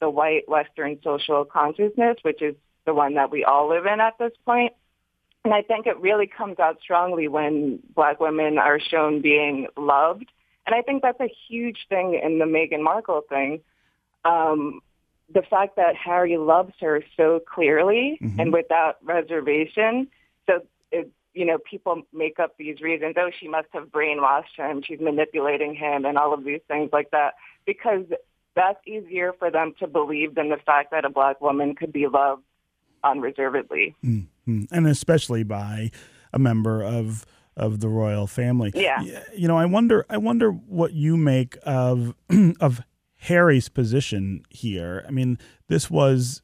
the 0.00 0.08
white 0.08 0.48
Western 0.48 1.00
social 1.02 1.44
consciousness, 1.44 2.18
which 2.22 2.40
is 2.40 2.54
the 2.86 2.94
one 2.94 3.14
that 3.14 3.32
we 3.32 3.42
all 3.42 3.68
live 3.68 3.86
in 3.86 4.00
at 4.00 4.16
this 4.18 4.32
point. 4.46 4.74
And 5.44 5.52
I 5.52 5.62
think 5.62 5.86
it 5.88 5.98
really 5.98 6.28
comes 6.28 6.60
out 6.60 6.78
strongly 6.80 7.26
when 7.26 7.80
black 7.96 8.20
women 8.20 8.58
are 8.58 8.78
shown 8.78 9.20
being 9.20 9.66
loved. 9.76 10.30
And 10.66 10.74
I 10.74 10.82
think 10.82 11.02
that's 11.02 11.20
a 11.20 11.34
huge 11.48 11.86
thing 11.88 12.20
in 12.22 12.38
the 12.38 12.44
Meghan 12.44 12.82
Markle 12.82 13.22
thing. 13.28 13.60
Um, 14.24 14.82
the 15.32 15.42
fact 15.42 15.76
that 15.76 15.94
Harry 15.96 16.36
loves 16.36 16.72
her 16.80 17.02
so 17.16 17.40
clearly 17.40 18.18
mm-hmm. 18.22 18.40
and 18.40 18.52
without 18.52 18.96
reservation. 19.02 20.08
So, 20.46 20.60
it, 20.90 21.10
you 21.34 21.44
know, 21.44 21.58
people 21.58 22.02
make 22.12 22.38
up 22.38 22.56
these 22.58 22.80
reasons. 22.80 23.14
Oh, 23.18 23.30
she 23.38 23.48
must 23.48 23.68
have 23.72 23.88
brainwashed 23.88 24.56
him. 24.56 24.82
She's 24.82 25.00
manipulating 25.00 25.74
him 25.74 26.04
and 26.04 26.16
all 26.16 26.32
of 26.32 26.44
these 26.44 26.60
things 26.66 26.90
like 26.92 27.10
that 27.10 27.34
because 27.66 28.04
that's 28.56 28.80
easier 28.86 29.32
for 29.38 29.50
them 29.50 29.74
to 29.78 29.86
believe 29.86 30.34
than 30.34 30.48
the 30.48 30.56
fact 30.56 30.90
that 30.90 31.04
a 31.04 31.10
black 31.10 31.40
woman 31.40 31.74
could 31.74 31.92
be 31.92 32.06
loved 32.06 32.42
unreservedly. 33.04 33.94
Mm-hmm. 34.04 34.64
And 34.70 34.86
especially 34.86 35.42
by 35.42 35.90
a 36.32 36.38
member 36.38 36.82
of 36.82 37.26
of 37.56 37.80
the 37.80 37.88
royal 37.88 38.28
family. 38.28 38.70
Yeah. 38.74 39.02
You 39.36 39.48
know, 39.48 39.58
I 39.58 39.66
wonder 39.66 40.06
I 40.08 40.16
wonder 40.16 40.50
what 40.50 40.92
you 40.92 41.16
make 41.16 41.58
of 41.64 42.14
of 42.60 42.80
Harry's 43.18 43.68
position 43.68 44.42
here. 44.48 45.04
I 45.06 45.10
mean, 45.10 45.38
this 45.68 45.90
was 45.90 46.42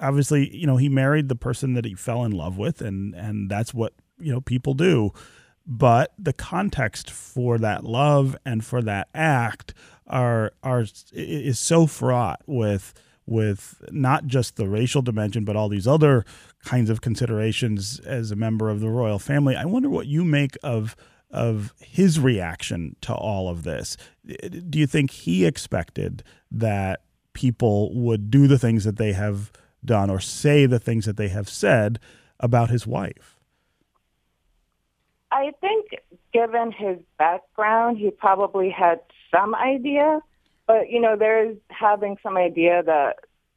obviously, 0.00 0.54
you 0.56 0.66
know, 0.66 0.76
he 0.76 0.88
married 0.88 1.28
the 1.28 1.36
person 1.36 1.74
that 1.74 1.84
he 1.84 1.94
fell 1.94 2.24
in 2.24 2.32
love 2.32 2.56
with, 2.56 2.80
and 2.80 3.14
and 3.14 3.50
that's 3.50 3.74
what 3.74 3.94
you 4.18 4.32
know 4.32 4.40
people 4.40 4.74
do. 4.74 5.12
But 5.66 6.12
the 6.18 6.32
context 6.32 7.10
for 7.10 7.58
that 7.58 7.84
love 7.84 8.36
and 8.44 8.64
for 8.64 8.82
that 8.82 9.08
act 9.14 9.74
are 10.06 10.52
are 10.62 10.84
is 11.12 11.58
so 11.58 11.86
fraught 11.86 12.42
with 12.46 12.94
with 13.26 13.82
not 13.90 14.26
just 14.26 14.56
the 14.56 14.68
racial 14.68 15.02
dimension, 15.02 15.44
but 15.44 15.56
all 15.56 15.68
these 15.68 15.86
other 15.86 16.24
kinds 16.64 16.90
of 16.90 17.00
considerations 17.00 17.98
as 18.00 18.30
a 18.30 18.36
member 18.36 18.68
of 18.68 18.80
the 18.80 18.90
royal 18.90 19.18
family. 19.18 19.56
I 19.56 19.64
wonder 19.64 19.88
what 19.88 20.06
you 20.06 20.24
make 20.24 20.56
of 20.62 20.94
of 21.34 21.74
his 21.80 22.18
reaction 22.20 22.96
to 23.02 23.12
all 23.12 23.48
of 23.48 23.64
this. 23.64 23.96
Do 24.24 24.78
you 24.78 24.86
think 24.86 25.10
he 25.10 25.44
expected 25.44 26.22
that 26.50 27.02
people 27.32 27.92
would 27.94 28.30
do 28.30 28.46
the 28.46 28.58
things 28.58 28.84
that 28.84 28.96
they 28.96 29.12
have 29.12 29.52
done 29.84 30.08
or 30.08 30.20
say 30.20 30.64
the 30.66 30.78
things 30.78 31.04
that 31.04 31.16
they 31.16 31.28
have 31.28 31.48
said 31.48 31.98
about 32.40 32.70
his 32.70 32.86
wife? 32.86 33.36
I 35.30 35.52
think, 35.60 35.96
given 36.32 36.70
his 36.70 36.98
background, 37.18 37.98
he 37.98 38.10
probably 38.10 38.70
had 38.70 39.00
some 39.32 39.54
idea. 39.54 40.20
But 40.66 40.90
you 40.90 41.00
know, 41.00 41.16
there's 41.16 41.56
having 41.68 42.16
some 42.22 42.36
idea 42.36 42.82
that, 42.84 43.16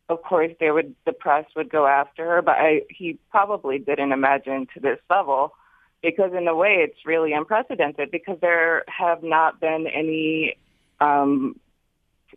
of 0.10 0.24
course, 0.24 0.52
they 0.60 0.72
would 0.72 0.96
the 1.06 1.14
press 1.14 1.46
would 1.56 1.70
go 1.70 1.86
after 1.86 2.26
her. 2.26 2.42
But 2.42 2.56
I, 2.58 2.82
he 2.90 3.20
probably 3.30 3.78
didn't 3.78 4.12
imagine 4.12 4.68
to 4.74 4.80
this 4.80 5.00
level 5.10 5.54
because 6.02 6.32
in 6.38 6.48
a 6.48 6.56
way 6.56 6.78
it's 6.80 7.06
really 7.06 7.34
unprecedented 7.34 8.12
because 8.12 8.38
there 8.42 8.84
have 8.88 9.24
not 9.24 9.60
been 9.60 9.88
any 9.88 10.58
um, 11.00 11.60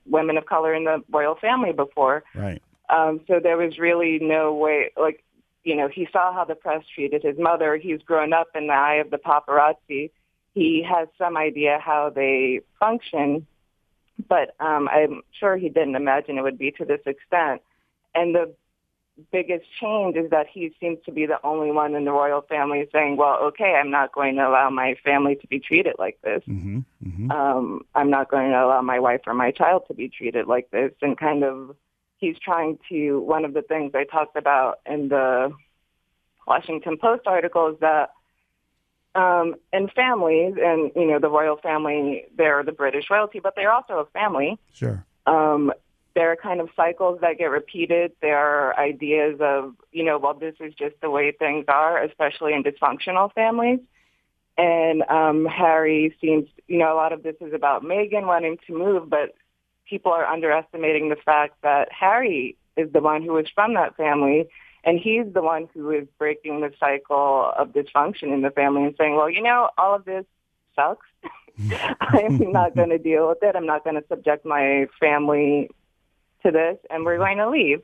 women 0.07 0.37
of 0.37 0.47
color 0.47 0.75
in 0.75 0.85
the 0.85 1.03
royal 1.11 1.35
family 1.37 1.73
before. 1.73 2.25
Right. 2.35 2.63
Um, 2.89 3.21
so 3.29 3.39
there 3.41 3.57
was 3.57 3.79
really 3.79 4.19
no 4.21 4.55
way, 4.55 4.91
like, 4.97 5.23
you 5.63 5.77
know, 5.77 5.89
he 5.89 6.09
saw 6.13 6.33
how 6.33 6.45
the 6.45 6.55
press 6.55 6.83
treated 6.95 7.23
his 7.23 7.39
mother. 7.39 7.77
He's 7.77 8.01
grown 8.03 8.33
up 8.33 8.49
in 8.55 8.67
the 8.67 8.73
eye 8.73 8.95
of 8.97 9.11
the 9.11 9.19
paparazzi. 9.19 10.11
He 10.55 10.85
has 10.89 11.07
some 11.17 11.37
idea 11.37 11.79
how 11.81 12.11
they 12.11 12.61
function, 12.81 13.47
but 14.29 14.57
um, 14.59 14.89
I'm 14.89 15.23
sure 15.39 15.57
he 15.57 15.69
didn't 15.69 15.95
imagine 15.95 16.39
it 16.39 16.43
would 16.43 16.59
be 16.59 16.73
to 16.73 16.85
this 16.85 17.01
extent. 17.07 17.63
And 18.15 18.35
the 18.35 18.53
biggest 19.31 19.65
change 19.81 20.17
is 20.17 20.31
that 20.31 20.47
he 20.47 20.75
seems 20.81 20.99
to 21.07 21.13
be 21.13 21.27
the 21.27 21.39
only 21.45 21.71
one 21.71 21.95
in 21.95 22.05
the 22.05 22.13
royal 22.13 22.43
family 22.43 22.89
saying, 22.93 23.17
well, 23.17 23.39
okay, 23.43 23.75
I'm 23.81 23.91
not 23.91 24.13
going 24.13 24.37
to 24.37 24.49
allow 24.49 24.71
my 24.71 24.97
family 25.05 25.37
to 25.37 25.47
be 25.47 25.61
treated 25.61 25.95
like 25.99 26.19
this. 26.23 26.43
Mm-hmm, 26.49 26.79
mm-hmm. 27.05 27.31
Um, 27.31 27.83
I'm 27.95 28.11
not 28.11 28.31
going 28.31 28.51
to 28.51 28.57
allow 28.57 28.83
my 28.83 28.99
wife 28.99 29.23
or 29.27 29.35
my 29.35 29.51
child 29.51 29.85
to 29.89 29.95
be 29.95 30.09
treated 30.09 30.47
like 30.47 30.71
this. 30.71 30.93
And 31.03 31.17
kind 31.19 31.45
of, 31.45 31.77
he's 32.19 32.39
trying 32.39 32.79
to, 32.89 33.21
one 33.21 33.45
of 33.45 33.55
the 33.55 33.63
things 33.63 33.93
I 33.95 34.05
talked 34.05 34.37
about 34.37 34.81
in 34.87 35.09
the 35.09 35.53
Washington 36.47 36.99
Post 36.99 37.23
article 37.27 37.69
is 37.69 37.81
that 37.81 38.11
um, 39.15 39.57
in 39.73 39.89
families, 39.89 40.55
and, 40.61 40.93
you 40.95 41.07
know, 41.07 41.19
the 41.19 41.31
royal 41.31 41.57
family, 41.57 42.27
they're 42.37 42.63
the 42.63 42.73
British 42.73 43.11
royalty, 43.11 43.41
but 43.41 43.55
they're 43.57 43.73
also 43.73 43.95
a 43.95 44.07
family. 44.07 44.59
Sure. 44.73 45.05
Um, 45.27 45.73
there 46.21 46.31
are 46.31 46.37
kind 46.37 46.61
of 46.61 46.69
cycles 46.77 47.19
that 47.23 47.39
get 47.39 47.47
repeated. 47.47 48.13
There 48.21 48.37
are 48.37 48.79
ideas 48.79 49.39
of, 49.41 49.75
you 49.91 50.05
know, 50.05 50.19
well, 50.19 50.35
this 50.35 50.55
is 50.61 50.75
just 50.75 50.95
the 51.01 51.09
way 51.09 51.33
things 51.33 51.65
are, 51.67 52.03
especially 52.03 52.53
in 52.53 52.63
dysfunctional 52.63 53.33
families. 53.33 53.79
And 54.59 55.03
um, 55.09 55.47
Harry 55.47 56.15
seems, 56.21 56.47
you 56.69 56.77
know, 56.77 56.93
a 56.93 56.97
lot 56.97 57.15
of 57.15 57.23
this 57.23 57.37
is 57.41 57.55
about 57.55 57.85
Meghan 57.85 58.27
wanting 58.27 58.59
to 58.67 58.75
move, 58.75 59.09
but 59.09 59.35
people 59.89 60.13
are 60.13 60.27
underestimating 60.27 61.09
the 61.09 61.17
fact 61.17 61.55
that 61.63 61.89
Harry 61.91 62.55
is 62.77 62.93
the 62.93 63.01
one 63.01 63.23
who 63.23 63.39
is 63.39 63.47
from 63.55 63.73
that 63.73 63.97
family, 63.97 64.47
and 64.85 65.01
he's 65.01 65.25
the 65.33 65.41
one 65.41 65.71
who 65.73 65.91
is 65.91 66.07
breaking 66.19 66.61
the 66.61 66.71
cycle 66.79 67.51
of 67.57 67.69
dysfunction 67.69 68.35
in 68.35 68.43
the 68.43 68.51
family 68.51 68.85
and 68.85 68.95
saying, 68.99 69.17
well, 69.17 69.31
you 69.31 69.41
know, 69.41 69.71
all 69.79 69.95
of 69.95 70.05
this 70.05 70.27
sucks. 70.77 71.07
I'm 72.01 72.53
not 72.53 72.77
going 72.77 72.91
to 72.91 72.99
deal 72.99 73.27
with 73.27 73.39
it. 73.41 73.57
I'm 73.57 73.65
not 73.65 73.85
going 73.85 73.97
to 73.97 74.05
subject 74.07 74.45
my 74.45 74.87
family 75.01 75.71
to 76.43 76.51
this 76.51 76.79
and 76.91 77.05
we're 77.05 77.19
going 77.19 77.39
to 77.39 77.49
leave. 77.51 77.83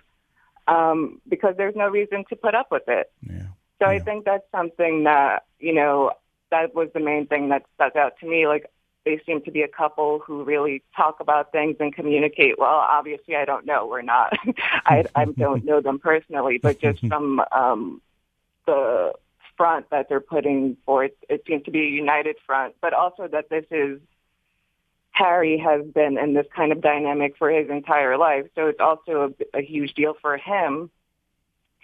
um, 0.68 1.20
because 1.28 1.54
there's 1.56 1.76
no 1.76 1.88
reason 1.88 2.24
to 2.28 2.34
put 2.36 2.54
up 2.54 2.68
with 2.72 2.88
it. 2.88 3.12
Yeah. 3.22 3.42
So 3.78 3.88
Yeah. 3.88 3.88
I 3.90 3.98
think 4.00 4.24
that's 4.24 4.44
something 4.50 5.04
that, 5.04 5.44
you 5.60 5.72
know, 5.72 6.12
that 6.50 6.74
was 6.74 6.88
the 6.92 7.00
main 7.00 7.26
thing 7.26 7.50
that 7.50 7.62
stuck 7.74 7.94
out 7.96 8.18
to 8.20 8.26
me. 8.26 8.46
Like 8.48 8.66
they 9.04 9.20
seem 9.24 9.42
to 9.42 9.52
be 9.52 9.62
a 9.62 9.68
couple 9.68 10.18
who 10.18 10.42
really 10.42 10.82
talk 10.96 11.20
about 11.20 11.52
things 11.52 11.76
and 11.78 11.94
communicate 11.94 12.58
well. 12.58 12.80
Obviously, 12.98 13.36
I 13.36 13.44
don't 13.44 13.64
know. 13.64 13.86
We're 13.86 14.02
not. 14.02 14.36
I, 14.86 15.04
I 15.14 15.26
don't 15.26 15.64
know 15.64 15.80
them 15.80 15.98
personally, 16.00 16.58
but 16.58 16.80
just 16.80 17.06
from 17.08 17.40
um, 17.52 18.02
the 18.66 19.12
front 19.56 19.88
that 19.90 20.08
they're 20.08 20.20
putting 20.20 20.76
forth, 20.84 21.12
it 21.28 21.44
seems 21.46 21.62
to 21.64 21.70
be 21.70 21.82
a 21.82 21.88
united 21.90 22.36
front. 22.44 22.74
But 22.80 22.92
also 22.92 23.28
that 23.28 23.48
this 23.50 23.66
is 23.70 24.00
Harry 25.16 25.56
has 25.56 25.84
been 25.86 26.18
in 26.18 26.34
this 26.34 26.46
kind 26.54 26.72
of 26.72 26.82
dynamic 26.82 27.36
for 27.38 27.50
his 27.50 27.70
entire 27.70 28.18
life, 28.18 28.44
so 28.54 28.66
it's 28.66 28.80
also 28.80 29.32
a, 29.54 29.58
a 29.58 29.62
huge 29.62 29.94
deal 29.94 30.14
for 30.20 30.36
him 30.36 30.90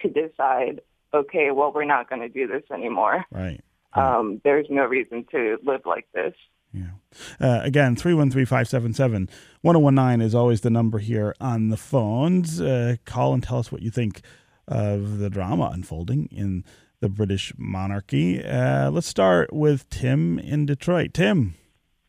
to 0.01 0.09
decide. 0.09 0.81
Okay, 1.13 1.49
well, 1.51 1.71
we're 1.73 1.83
not 1.83 2.09
going 2.09 2.21
to 2.21 2.29
do 2.29 2.45
this 2.47 2.63
anymore. 2.71 3.25
Right. 3.31 3.61
Um, 3.93 4.39
there's 4.43 4.67
no 4.69 4.85
reason 4.85 5.25
to 5.31 5.57
live 5.63 5.81
like 5.85 6.07
this. 6.13 6.33
Yeah. 6.71 6.91
Uh, 7.39 7.61
again, 7.63 7.95
313 7.95 8.45
577 8.45 9.29
1019 9.61 10.25
is 10.25 10.35
always 10.35 10.61
the 10.61 10.69
number 10.69 10.99
here 10.99 11.35
on 11.39 11.69
the 11.69 11.77
phones. 11.77 12.61
Uh, 12.61 12.95
call 13.05 13.33
and 13.33 13.43
tell 13.43 13.59
us 13.59 13.71
what 13.71 13.81
you 13.81 13.89
think 13.89 14.21
of 14.67 15.17
the 15.17 15.29
drama 15.29 15.71
unfolding 15.73 16.27
in 16.31 16.63
the 16.99 17.09
British 17.09 17.51
monarchy. 17.57 18.43
Uh, 18.43 18.89
let's 18.89 19.07
start 19.07 19.51
with 19.53 19.89
Tim 19.89 20.39
in 20.39 20.65
Detroit. 20.65 21.13
Tim, 21.13 21.55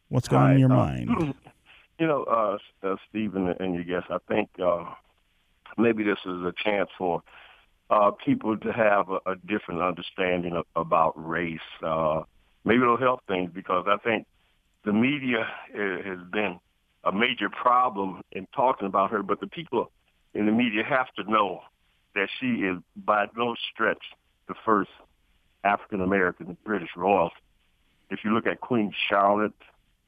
what's 0.08 0.28
going 0.28 0.42
on 0.42 0.52
in 0.52 0.58
your 0.58 0.72
uh, 0.72 0.76
mind? 0.76 1.34
You 1.96 2.08
know, 2.08 2.24
uh, 2.24 2.58
uh, 2.84 2.96
Stephen 3.08 3.54
and 3.60 3.72
your 3.72 3.84
guests, 3.84 4.10
I 4.10 4.18
think 4.26 4.50
uh, 4.60 4.82
maybe 5.78 6.02
this 6.02 6.18
is 6.26 6.42
a 6.42 6.52
chance 6.56 6.90
for 6.98 7.22
uh, 7.88 8.10
people 8.10 8.58
to 8.58 8.72
have 8.72 9.10
a, 9.10 9.18
a 9.30 9.36
different 9.36 9.80
understanding 9.80 10.54
of, 10.54 10.66
about 10.74 11.12
race. 11.14 11.60
Uh, 11.84 12.22
maybe 12.64 12.82
it'll 12.82 12.96
help 12.96 13.20
things 13.28 13.52
because 13.54 13.86
I 13.86 13.96
think 13.98 14.26
the 14.84 14.92
media 14.92 15.46
has 15.72 16.18
been 16.32 16.58
a 17.04 17.12
major 17.12 17.48
problem 17.48 18.22
in 18.32 18.48
talking 18.56 18.88
about 18.88 19.12
her, 19.12 19.22
but 19.22 19.38
the 19.38 19.46
people 19.46 19.92
in 20.34 20.46
the 20.46 20.52
media 20.52 20.82
have 20.82 21.12
to 21.14 21.30
know 21.30 21.60
that 22.14 22.28
she 22.40 22.46
is 22.46 22.78
by 22.96 23.26
no 23.36 23.54
stretch 23.72 24.02
the 24.48 24.54
first 24.64 24.90
African 25.62 26.00
American 26.00 26.56
British 26.64 26.90
royalty. 26.96 27.36
If 28.10 28.20
you 28.24 28.34
look 28.34 28.46
at 28.46 28.60
Queen 28.60 28.92
Charlotte, 29.08 29.54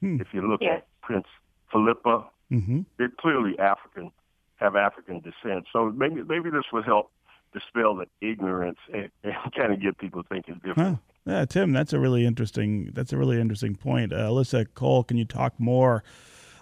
Hmm. 0.01 0.21
if 0.21 0.27
you 0.33 0.47
look 0.47 0.61
Yes. 0.61 0.81
at 0.83 0.87
Prince 1.01 1.27
Philippa, 1.71 2.25
hmm 2.49 2.81
they're 2.97 3.11
clearly 3.19 3.57
African, 3.59 4.11
have 4.55 4.75
African 4.75 5.21
descent. 5.21 5.65
So 5.71 5.91
maybe 5.91 6.23
maybe 6.23 6.49
this 6.49 6.65
would 6.73 6.85
help 6.85 7.11
dispel 7.53 7.95
the 7.95 8.07
ignorance 8.27 8.79
and, 8.93 9.09
and 9.23 9.33
kind 9.55 9.73
of 9.73 9.81
get 9.81 9.97
people 9.97 10.23
thinking 10.29 10.55
Huh. 10.55 10.67
different. 10.67 10.99
Yeah, 11.25 11.45
Tim, 11.45 11.73
that's 11.73 11.91
a 11.91 11.99
really 11.99 12.25
interesting. 12.25 12.91
That's 12.93 13.11
a 13.11 13.17
really 13.17 13.39
interesting 13.41 13.75
point. 13.75 14.13
Uh, 14.13 14.29
Alyssa 14.29 14.65
Cole, 14.75 15.03
can 15.03 15.17
you 15.17 15.25
talk 15.25 15.59
more 15.59 16.03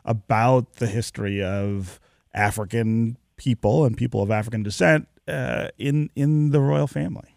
about 0.03 0.73
the 0.75 0.87
history 0.87 1.43
of 1.43 1.99
African 2.33 3.17
people 3.37 3.85
and 3.85 3.95
people 3.95 4.21
of 4.23 4.31
African 4.31 4.63
descent 4.63 5.07
uh, 5.27 5.69
in 5.77 6.09
in 6.15 6.49
the 6.51 6.59
royal 6.61 6.87
family? 6.87 7.35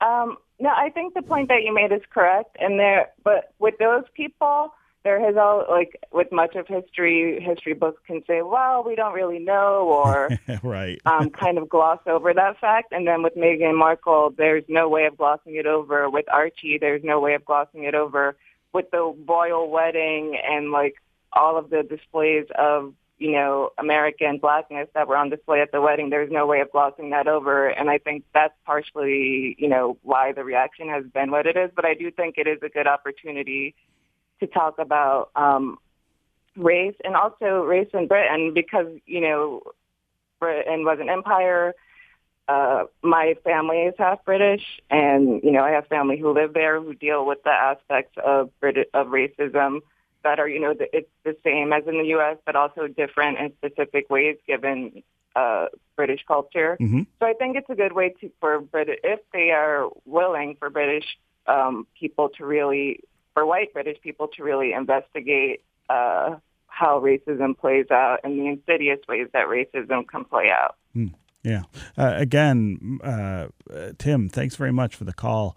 Um, 0.00 0.36
no, 0.58 0.70
I 0.70 0.90
think 0.90 1.14
the 1.14 1.22
point 1.22 1.48
that 1.48 1.62
you 1.64 1.74
made 1.74 1.92
is 1.92 2.02
correct, 2.12 2.56
and 2.60 2.78
there, 2.78 3.08
but 3.22 3.52
with 3.58 3.74
those 3.78 4.04
people, 4.14 4.72
there 5.04 5.20
has 5.20 5.36
all 5.36 5.64
like 5.68 6.00
with 6.12 6.32
much 6.32 6.56
of 6.56 6.66
history, 6.66 7.38
history 7.40 7.74
books 7.74 8.00
can 8.06 8.22
say, 8.26 8.40
well, 8.42 8.82
we 8.82 8.96
don't 8.96 9.12
really 9.12 9.38
know, 9.38 9.86
or 9.86 10.30
right. 10.62 11.00
um, 11.06 11.30
kind 11.30 11.58
of 11.58 11.68
gloss 11.68 12.00
over 12.06 12.32
that 12.32 12.58
fact. 12.58 12.92
And 12.92 13.06
then 13.06 13.22
with 13.22 13.36
Meghan 13.36 13.76
Markle, 13.76 14.32
there's 14.36 14.64
no 14.66 14.88
way 14.88 15.04
of 15.04 15.18
glossing 15.18 15.56
it 15.56 15.66
over. 15.66 16.08
With 16.08 16.24
Archie, 16.32 16.78
there's 16.80 17.04
no 17.04 17.20
way 17.20 17.34
of 17.34 17.44
glossing 17.44 17.84
it 17.84 17.94
over. 17.94 18.36
With 18.72 18.90
the 18.90 19.14
royal 19.28 19.70
wedding 19.70 20.38
and 20.42 20.72
like 20.72 20.94
all 21.32 21.58
of 21.58 21.68
the 21.68 21.82
displays 21.82 22.46
of 22.58 22.94
you 23.18 23.32
know 23.32 23.70
American 23.78 24.38
blackness 24.38 24.88
that 24.94 25.08
were 25.08 25.16
on 25.16 25.30
display 25.30 25.60
at 25.60 25.72
the 25.72 25.80
wedding, 25.80 26.10
there's 26.10 26.30
no 26.30 26.46
way 26.46 26.60
of 26.60 26.70
glossing 26.72 27.10
that 27.10 27.28
over. 27.28 27.68
And 27.68 27.88
I 27.88 27.98
think 27.98 28.24
that's 28.32 28.54
partially 28.66 29.56
you 29.58 29.68
know 29.68 29.96
why 30.02 30.32
the 30.32 30.44
reaction 30.44 30.88
has 30.88 31.04
been 31.06 31.30
what 31.30 31.46
it 31.46 31.56
is. 31.56 31.70
But 31.74 31.84
I 31.84 31.94
do 31.94 32.10
think 32.10 32.36
it 32.38 32.46
is 32.46 32.58
a 32.62 32.68
good 32.68 32.86
opportunity 32.86 33.74
to 34.40 34.46
talk 34.46 34.78
about 34.78 35.30
um, 35.36 35.78
race 36.56 36.96
and 37.04 37.14
also 37.14 37.62
race 37.62 37.88
in 37.92 38.06
Britain 38.06 38.52
because 38.54 38.86
you 39.06 39.20
know 39.20 39.62
Britain 40.40 40.84
was 40.84 40.98
an 41.00 41.08
empire. 41.08 41.74
Uh, 42.46 42.84
my 43.02 43.34
family 43.42 43.78
is 43.82 43.94
half 43.96 44.22
British, 44.24 44.62
and 44.90 45.42
you 45.42 45.52
know 45.52 45.62
I 45.62 45.70
have 45.70 45.86
family 45.86 46.18
who 46.18 46.34
live 46.34 46.52
there 46.52 46.80
who 46.80 46.94
deal 46.94 47.24
with 47.24 47.42
the 47.44 47.50
aspects 47.50 48.16
of 48.22 48.50
Brit- 48.60 48.90
of 48.92 49.06
racism 49.08 49.80
that 50.24 50.40
are 50.40 50.48
you 50.48 50.60
know 50.60 50.74
the, 50.74 50.88
it's 50.96 51.10
the 51.24 51.36
same 51.44 51.72
as 51.72 51.84
in 51.86 51.98
the 51.98 52.08
U.S. 52.08 52.36
but 52.44 52.56
also 52.56 52.88
different 52.88 53.38
in 53.38 53.52
specific 53.56 54.10
ways 54.10 54.36
given 54.46 55.02
uh, 55.36 55.66
British 55.96 56.24
culture. 56.26 56.76
hmm 56.78 57.02
So 57.20 57.26
I 57.26 57.34
think 57.34 57.56
it's 57.56 57.70
a 57.70 57.74
good 57.74 57.92
way 57.92 58.14
to 58.20 58.30
for 58.40 58.60
Brit 58.60 58.88
if 59.04 59.20
they 59.32 59.50
are 59.50 59.88
willing 60.04 60.56
for 60.58 60.70
British 60.70 61.04
um, 61.46 61.86
people 61.98 62.30
to 62.38 62.44
really 62.44 63.00
for 63.34 63.46
white 63.46 63.72
British 63.72 64.00
people 64.00 64.28
to 64.36 64.42
really 64.42 64.72
investigate 64.72 65.62
uh, 65.88 66.36
how 66.66 67.00
racism 67.00 67.56
plays 67.56 67.86
out 67.90 68.18
and 68.24 68.38
the 68.38 68.46
insidious 68.46 68.98
ways 69.08 69.28
that 69.32 69.46
racism 69.46 70.06
can 70.08 70.24
play 70.24 70.50
out. 70.50 70.76
Yeah. 71.44 71.62
Uh, 71.96 72.14
again, 72.16 72.98
uh, 73.04 73.48
uh, 73.72 73.92
Tim, 73.98 74.28
thanks 74.28 74.56
very 74.56 74.72
much 74.72 74.96
for 74.96 75.04
the 75.04 75.12
call 75.12 75.56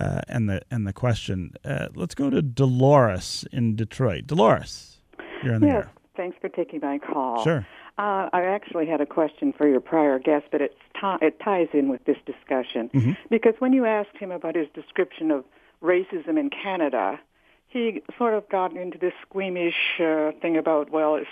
uh, 0.00 0.20
and 0.28 0.48
the 0.48 0.62
and 0.70 0.86
the 0.86 0.92
question. 0.92 1.54
Uh, 1.64 1.88
let's 1.94 2.14
go 2.14 2.30
to 2.30 2.42
Dolores 2.42 3.44
in 3.52 3.76
Detroit. 3.76 4.26
Dolores, 4.26 4.98
you're 5.42 5.54
on 5.54 5.60
the 5.60 5.66
Yes, 5.68 5.74
air. 5.76 5.90
thanks 6.16 6.36
for 6.40 6.48
taking 6.48 6.80
my 6.82 6.98
call. 6.98 7.42
Sure. 7.44 7.66
Uh, 7.96 8.28
I 8.32 8.42
actually 8.42 8.86
had 8.86 9.00
a 9.00 9.06
question 9.06 9.52
for 9.56 9.68
your 9.68 9.80
prior 9.80 10.18
guest, 10.18 10.46
but 10.50 10.60
it's 10.60 10.74
ti- 11.00 11.24
it 11.24 11.38
ties 11.40 11.68
in 11.72 11.88
with 11.88 12.04
this 12.06 12.16
discussion. 12.26 12.90
Mhm. 12.92 13.16
Because 13.30 13.54
when 13.60 13.72
you 13.72 13.84
asked 13.86 14.16
him 14.18 14.32
about 14.32 14.56
his 14.56 14.68
description 14.74 15.30
of 15.30 15.44
racism 15.80 16.36
in 16.38 16.50
Canada, 16.50 17.20
he 17.68 18.02
sort 18.18 18.34
of 18.34 18.48
got 18.48 18.74
into 18.76 18.98
this 18.98 19.12
squeamish 19.22 20.00
uh, 20.00 20.32
thing 20.40 20.56
about, 20.56 20.90
well, 20.90 21.14
it's 21.14 21.28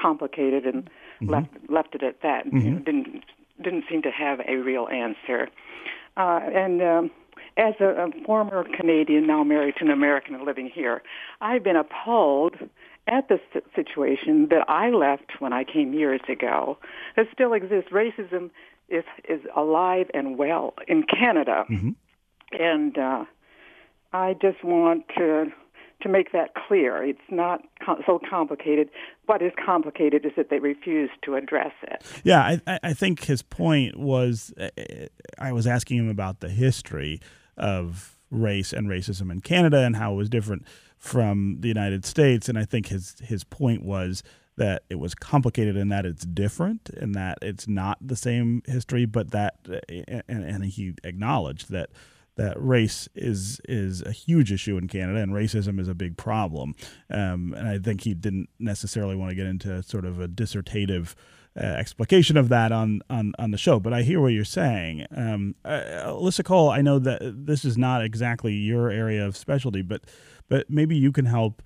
complicated 0.00 0.64
and 0.66 0.88
left 1.22 1.48
left 1.68 1.94
it 1.94 2.02
at 2.02 2.20
that. 2.22 2.46
You 2.46 2.70
know, 2.70 2.78
didn't 2.80 3.24
didn't 3.60 3.84
seem 3.88 4.02
to 4.02 4.10
have 4.10 4.40
a 4.46 4.56
real 4.58 4.86
answer. 4.88 5.48
Uh, 6.16 6.40
and 6.54 6.82
um, 6.82 7.10
as 7.56 7.74
a, 7.80 7.86
a 7.86 8.10
former 8.24 8.64
Canadian, 8.64 9.26
now 9.26 9.44
married 9.44 9.76
to 9.78 9.84
an 9.84 9.90
American 9.90 10.34
and 10.34 10.44
living 10.44 10.70
here, 10.72 11.02
I've 11.40 11.62
been 11.64 11.76
appalled 11.76 12.54
at 13.06 13.28
the 13.28 13.38
si- 13.52 13.60
situation 13.74 14.48
that 14.50 14.68
I 14.68 14.90
left 14.90 15.40
when 15.40 15.52
I 15.52 15.64
came 15.64 15.92
years 15.92 16.20
ago 16.28 16.78
that 17.16 17.26
still 17.32 17.52
exists. 17.52 17.90
Racism 17.90 18.50
is 18.88 19.04
is 19.28 19.40
alive 19.56 20.10
and 20.14 20.38
well 20.38 20.74
in 20.88 21.02
Canada, 21.02 21.64
and 22.52 22.96
uh, 22.98 23.24
I 24.12 24.34
just 24.34 24.62
want 24.64 25.04
to 25.16 25.46
to 26.02 26.08
make 26.08 26.32
that 26.32 26.50
clear. 26.54 27.02
It's 27.02 27.18
not 27.30 27.62
so 28.06 28.20
complicated. 28.28 28.90
What 29.26 29.42
is 29.42 29.52
complicated 29.64 30.24
is 30.26 30.32
that 30.36 30.50
they 30.50 30.58
refuse 30.58 31.10
to 31.24 31.34
address 31.36 31.72
it. 31.82 32.02
Yeah, 32.24 32.58
I, 32.66 32.78
I- 32.82 32.92
think 32.92 33.24
his 33.24 33.42
point 33.42 33.96
was 33.98 34.52
uh, 34.58 34.68
I 35.38 35.52
was 35.52 35.66
asking 35.66 35.98
him 35.98 36.08
about 36.08 36.40
the 36.40 36.48
history 36.48 37.20
of 37.56 38.18
race 38.30 38.72
and 38.72 38.88
racism 38.88 39.30
in 39.30 39.40
Canada 39.40 39.78
and 39.84 39.96
how 39.96 40.12
it 40.12 40.16
was 40.16 40.28
different 40.28 40.64
from 40.98 41.58
the 41.60 41.68
United 41.68 42.04
States. 42.04 42.48
And 42.48 42.58
I 42.58 42.64
think 42.64 42.88
his 42.88 43.16
his 43.22 43.44
point 43.44 43.82
was 43.82 44.22
that 44.56 44.82
it 44.88 44.94
was 44.94 45.14
complicated 45.14 45.76
and 45.76 45.92
that 45.92 46.06
it's 46.06 46.24
different 46.24 46.88
and 46.90 47.14
that 47.14 47.38
it's 47.42 47.68
not 47.68 47.98
the 48.00 48.16
same 48.16 48.62
history, 48.66 49.04
but 49.04 49.30
that 49.30 49.56
and, 49.88 50.22
and 50.28 50.64
he 50.64 50.94
acknowledged 51.04 51.70
that 51.70 51.90
that 52.36 52.54
race 52.58 53.08
is 53.14 53.60
is 53.64 54.02
a 54.02 54.12
huge 54.12 54.52
issue 54.52 54.76
in 54.76 54.88
Canada 54.88 55.20
and 55.20 55.32
racism 55.32 55.80
is 55.80 55.88
a 55.88 55.94
big 55.94 56.16
problem. 56.16 56.74
Um, 57.10 57.54
and 57.56 57.68
I 57.68 57.78
think 57.78 58.02
he 58.02 58.14
didn't 58.14 58.48
necessarily 58.58 59.16
want 59.16 59.30
to 59.30 59.34
get 59.34 59.46
into 59.46 59.82
sort 59.82 60.04
of 60.04 60.20
a 60.20 60.28
dissertative 60.28 61.16
uh, 61.58 61.64
explication 61.64 62.36
of 62.36 62.50
that 62.50 62.72
on, 62.72 63.00
on 63.08 63.32
on 63.38 63.50
the 63.50 63.58
show. 63.58 63.80
But 63.80 63.94
I 63.94 64.02
hear 64.02 64.20
what 64.20 64.32
you're 64.32 64.44
saying. 64.44 65.06
Um, 65.14 65.54
uh, 65.64 65.80
Alyssa 66.06 66.44
Cole, 66.44 66.70
I 66.70 66.82
know 66.82 66.98
that 66.98 67.20
this 67.22 67.64
is 67.64 67.78
not 67.78 68.04
exactly 68.04 68.52
your 68.52 68.90
area 68.90 69.26
of 69.26 69.36
specialty, 69.36 69.82
but 69.82 70.02
but 70.48 70.68
maybe 70.70 70.96
you 70.96 71.12
can 71.12 71.24
help 71.24 71.62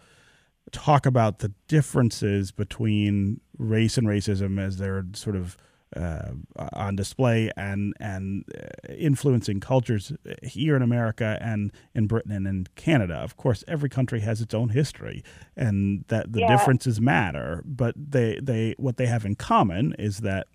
talk 0.71 1.07
about 1.07 1.41
the 1.41 1.53
differences 1.67 2.53
between 2.53 3.41
race 3.59 3.99
and 3.99 4.07
racism 4.07 4.61
as 4.61 4.77
they're 4.77 5.05
sort 5.15 5.35
of 5.35 5.57
uh, 5.97 6.33
on 6.73 6.97
display 6.97 7.51
and 7.57 7.95
and 7.99 8.45
uh, 8.57 8.93
influencing 8.93 9.61
cultures 9.61 10.13
here 10.43 10.77
in 10.77 10.83
America 10.83 11.39
and 11.41 11.73
in 11.95 12.07
Britain 12.07 12.33
and 12.33 12.47
in 12.47 12.67
Canada. 12.77 13.15
Of 13.15 13.37
course, 13.37 13.65
every 13.67 13.89
country 13.89 14.21
has 14.21 14.41
its 14.41 14.55
own 14.55 14.69
history, 14.71 15.23
and 15.57 16.05
that 16.09 16.33
the 16.33 16.41
Yeah. 16.41 16.49
differences 16.49 17.01
matter. 17.01 17.63
But 17.65 17.95
they 17.97 18.39
they 18.41 18.75
what 18.79 18.97
they 18.97 19.07
have 19.07 19.25
in 19.25 19.35
common 19.35 19.95
is 19.99 20.19
that 20.19 20.47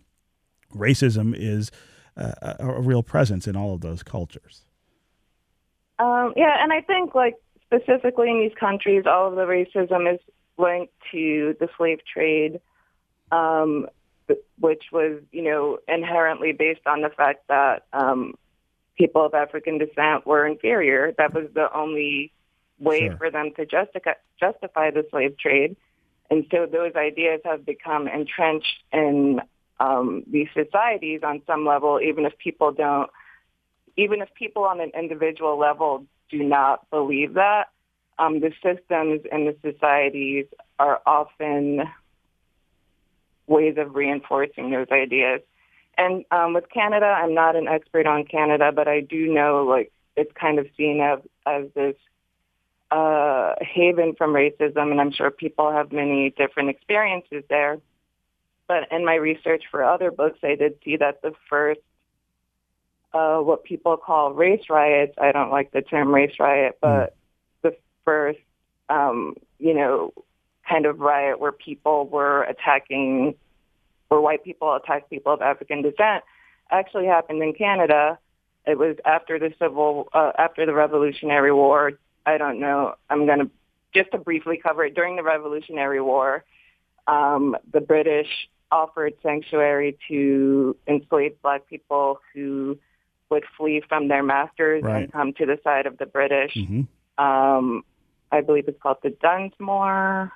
racism 0.74 1.34
is 1.38 1.72
a, 2.16 2.56
a 2.60 2.82
real 2.82 3.04
presence 3.04 3.48
in 3.48 3.56
all 3.56 3.74
of 3.74 3.82
those 3.82 4.04
cultures. 4.04 4.66
Um, 6.00 6.34
yeah, 6.36 6.62
and 6.62 6.74
I 6.74 6.82
think 6.82 7.16
like 7.16 7.36
specifically 7.66 8.30
in 8.30 8.40
these 8.40 8.56
countries, 8.60 9.04
all 9.06 9.28
of 9.28 9.36
the 9.36 9.44
racism 9.46 10.14
is 10.14 10.20
linked 10.58 10.94
to 11.12 11.56
the 11.60 11.68
slave 11.78 12.00
trade, 12.12 12.60
um, 13.32 13.88
which 14.60 14.84
was, 14.92 15.22
you 15.32 15.44
know, 15.44 15.78
inherently 15.88 16.52
based 16.52 16.86
on 16.86 17.02
the 17.02 17.10
fact 17.10 17.48
that 17.48 17.86
um, 17.94 18.36
people 18.98 19.26
of 19.26 19.34
African 19.34 19.78
descent 19.78 20.26
were 20.26 20.46
inferior. 20.46 21.14
That 21.18 21.34
was 21.34 21.48
the 21.54 21.68
only 21.76 22.32
way 22.80 23.08
sure. 23.08 23.18
for 23.18 23.32
them 23.32 23.52
to 23.58 23.66
justify 23.66 24.14
justify 24.40 24.92
the 24.92 25.06
slave 25.12 25.38
trade. 25.38 25.76
And 26.30 26.46
so 26.52 26.66
those 26.66 26.94
ideas 26.96 27.42
have 27.46 27.66
become 27.66 28.08
entrenched 28.08 28.84
in 28.92 29.42
um, 29.80 30.24
these 30.28 30.48
societies 30.54 31.22
on 31.24 31.42
some 31.46 31.66
level, 31.66 32.00
even 32.02 32.26
if 32.26 32.38
people 32.38 32.72
don't, 32.72 33.10
even 33.96 34.22
if 34.22 34.34
people 34.34 34.64
on 34.64 34.80
an 34.82 34.92
individual 34.98 35.60
level 35.60 36.06
do 36.30 36.44
not 36.44 36.90
believe 36.90 37.36
that, 37.36 37.66
um, 38.18 38.40
the 38.40 38.52
systems 38.64 39.22
and 39.32 39.48
the 39.48 39.56
societies 39.62 40.46
are 40.80 41.02
often 41.06 41.82
ways 43.48 43.76
of 43.78 43.96
reinforcing 43.96 44.72
those 44.72 44.88
ideas. 44.92 45.42
And 45.98 46.26
um, 46.32 46.54
with 46.54 46.70
Canada, 46.70 47.06
I'm 47.06 47.34
not 47.34 47.56
an 47.56 47.68
expert 47.68 48.06
on 48.06 48.26
Canada, 48.26 48.72
but 48.74 48.88
I 48.88 49.00
do 49.00 49.34
know 49.34 49.64
like 49.64 49.92
it's 50.16 50.32
kind 50.34 50.60
of 50.60 50.68
seen 50.78 51.02
as 51.02 51.20
as 51.46 51.66
this 51.74 51.96
uh, 52.92 53.54
haven 53.62 54.14
from 54.18 54.34
racism, 54.34 54.92
and 54.92 55.02
I'm 55.02 55.12
sure 55.12 55.32
people 55.32 55.72
have 55.72 55.92
many 55.92 56.32
different 56.32 56.70
experiences 56.70 57.44
there. 57.50 57.78
But 58.68 58.92
in 58.92 59.06
my 59.06 59.16
research 59.16 59.64
for 59.70 59.84
other 59.84 60.12
books, 60.12 60.40
I 60.44 60.56
did 60.56 60.78
see 60.84 60.98
that 60.98 61.22
the 61.22 61.34
first, 61.50 61.82
uh, 63.14 63.38
what 63.38 63.64
people 63.64 63.98
call 63.98 64.34
race 64.34 64.64
riots, 64.70 65.14
I 65.20 65.32
don't 65.32 65.52
like 65.52 65.72
the 65.72 65.82
term 65.82 66.14
race 66.14 66.36
riot, 66.40 66.78
hmm. 66.82 66.88
but 66.88 67.10
mm. 67.10 67.14
the 67.62 67.78
first, 68.04 68.40
um, 68.90 69.36
you 69.60 69.74
know, 69.74 70.14
kind 70.68 70.86
of 70.86 71.00
riot 71.00 71.40
where 71.40 71.52
people 71.52 72.08
were 72.08 72.44
attacking, 72.44 73.36
where 74.08 74.22
white 74.22 74.44
people 74.44 74.74
attacked 74.76 75.10
people 75.10 75.34
of 75.34 75.42
African 75.42 75.82
descent, 75.82 76.24
actually 76.72 77.06
happened 77.06 77.42
in 77.42 77.54
Canada. 77.54 78.18
It 78.66 78.78
was 78.78 78.98
after 79.06 79.38
the 79.38 79.54
civil, 79.60 80.10
uh, 80.14 80.32
after 80.38 80.66
the 80.66 80.74
Revolutionary 80.74 81.54
War. 81.54 81.94
I 82.26 82.38
don't 82.38 82.60
know. 82.60 82.96
I'm 83.10 83.26
going 83.26 83.40
to 83.40 83.50
just 83.94 84.12
to 84.12 84.18
briefly 84.18 84.60
cover 84.62 84.86
it. 84.86 84.96
During 84.96 85.16
the 85.16 85.24
Revolutionary 85.24 86.02
War, 86.02 86.44
um, 87.08 87.56
the 87.72 87.82
British 87.82 88.28
offered 88.72 89.14
sanctuary 89.22 89.98
to 90.08 90.76
enslaved 90.88 91.42
black 91.42 91.68
people 91.68 92.20
who 92.34 92.78
would 93.30 93.44
flee 93.58 93.82
from 93.88 94.08
their 94.08 94.24
masters 94.24 94.84
right. 94.84 95.04
and 95.04 95.12
come 95.12 95.34
to 95.34 95.46
the 95.46 95.60
side 95.64 95.86
of 95.86 95.98
the 95.98 96.06
British. 96.06 96.54
Mm-hmm. 96.56 97.24
Um, 97.24 97.84
I 98.32 98.42
believe 98.42 98.68
it's 98.68 98.82
called 98.82 98.98
the 99.04 99.12
Dunmore 99.12 100.32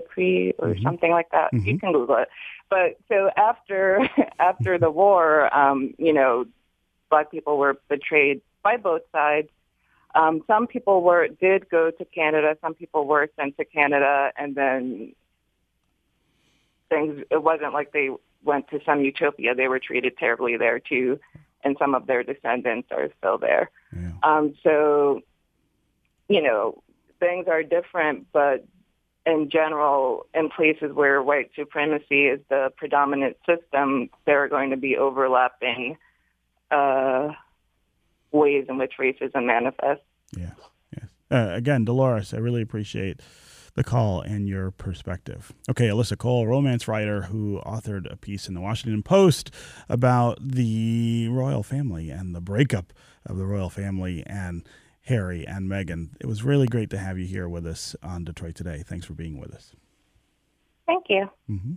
Decree 0.00 0.52
or 0.58 0.68
mm-hmm. 0.68 0.82
something 0.82 1.10
like 1.10 1.30
that. 1.30 1.52
Mm-hmm. 1.52 1.66
You 1.66 1.78
can 1.78 1.92
Google 1.92 2.16
it. 2.16 2.28
But 2.68 2.98
so 3.08 3.30
after 3.36 4.08
after 4.38 4.78
the 4.78 4.90
war, 4.90 5.54
um, 5.56 5.94
you 5.98 6.12
know, 6.12 6.46
black 7.10 7.30
people 7.30 7.58
were 7.58 7.78
betrayed 7.88 8.40
by 8.62 8.76
both 8.76 9.02
sides. 9.12 9.48
Um, 10.14 10.42
some 10.46 10.66
people 10.66 11.02
were 11.02 11.28
did 11.28 11.68
go 11.68 11.90
to 11.90 12.04
Canada. 12.06 12.56
Some 12.60 12.74
people 12.74 13.06
were 13.06 13.28
sent 13.36 13.56
to 13.58 13.64
Canada, 13.64 14.32
and 14.36 14.54
then 14.54 15.12
things. 16.88 17.22
It 17.30 17.42
wasn't 17.42 17.72
like 17.72 17.92
they 17.92 18.10
went 18.42 18.68
to 18.70 18.80
some 18.86 19.02
utopia. 19.02 19.54
They 19.54 19.68
were 19.68 19.78
treated 19.78 20.16
terribly 20.16 20.56
there 20.56 20.78
too, 20.78 21.20
and 21.62 21.76
some 21.78 21.94
of 21.94 22.06
their 22.06 22.22
descendants 22.22 22.88
are 22.90 23.10
still 23.18 23.38
there. 23.38 23.70
Yeah. 23.94 24.12
Um, 24.22 24.54
so, 24.62 25.20
you 26.28 26.40
know, 26.40 26.82
things 27.20 27.46
are 27.48 27.62
different, 27.62 28.26
but 28.32 28.64
in 29.26 29.50
general, 29.50 30.26
in 30.32 30.48
places 30.48 30.92
where 30.94 31.20
white 31.20 31.50
supremacy 31.56 32.26
is 32.26 32.40
the 32.48 32.72
predominant 32.76 33.36
system, 33.44 34.08
there 34.24 34.42
are 34.44 34.48
going 34.48 34.70
to 34.70 34.76
be 34.76 34.96
overlapping 34.96 35.96
uh, 36.70 37.30
ways 38.30 38.66
in 38.68 38.78
which 38.78 38.92
racism 39.00 39.46
manifests. 39.46 40.04
Yeah. 40.36 40.52
Yes. 40.96 41.10
Uh, 41.30 41.50
again, 41.52 41.84
Dolores, 41.84 42.32
I 42.32 42.38
really 42.38 42.62
appreciate 42.62 43.20
the 43.74 43.84
call 43.84 44.20
and 44.20 44.48
your 44.48 44.70
perspective. 44.70 45.52
Okay, 45.68 45.88
Alyssa 45.88 46.16
Cole, 46.16 46.46
romance 46.46 46.88
writer 46.88 47.22
who 47.22 47.60
authored 47.66 48.10
a 48.10 48.16
piece 48.16 48.48
in 48.48 48.54
the 48.54 48.60
Washington 48.60 49.02
Post 49.02 49.50
about 49.88 50.38
the 50.40 51.28
royal 51.28 51.62
family 51.62 52.10
and 52.10 52.34
the 52.34 52.40
breakup 52.40 52.92
of 53.26 53.36
the 53.36 53.44
royal 53.44 53.70
family 53.70 54.22
and 54.26 54.66
Harry 55.06 55.46
and 55.46 55.70
Meghan. 55.70 56.10
It 56.20 56.26
was 56.26 56.42
really 56.42 56.66
great 56.66 56.90
to 56.90 56.98
have 56.98 57.18
you 57.18 57.26
here 57.26 57.48
with 57.48 57.66
us 57.66 57.94
on 58.02 58.24
Detroit 58.24 58.54
Today. 58.54 58.82
Thanks 58.86 59.06
for 59.06 59.14
being 59.14 59.38
with 59.38 59.54
us. 59.54 59.72
Thank 60.86 61.06
you. 61.08 61.28
Mm-hmm. 61.48 61.72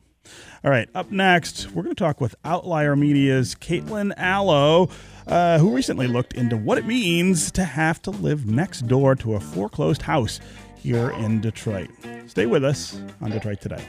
All 0.63 0.71
right, 0.71 0.89
up 0.93 1.11
next, 1.11 1.71
we're 1.71 1.83
going 1.83 1.95
to 1.95 2.03
talk 2.03 2.19
with 2.19 2.35
Outlier 2.43 2.95
Media's 2.95 3.55
Caitlin 3.55 4.13
Allo, 4.17 4.89
uh, 5.25 5.57
who 5.57 5.73
recently 5.73 6.07
looked 6.07 6.33
into 6.33 6.57
what 6.57 6.77
it 6.77 6.85
means 6.85 7.51
to 7.53 7.63
have 7.63 8.01
to 8.03 8.11
live 8.11 8.45
next 8.45 8.87
door 8.87 9.15
to 9.15 9.35
a 9.35 9.39
foreclosed 9.39 10.01
house 10.01 10.39
here 10.75 11.11
in 11.11 11.39
Detroit. 11.39 11.89
Stay 12.27 12.45
with 12.47 12.63
us 12.63 13.01
on 13.21 13.31
Detroit 13.31 13.61
Today. 13.61 13.85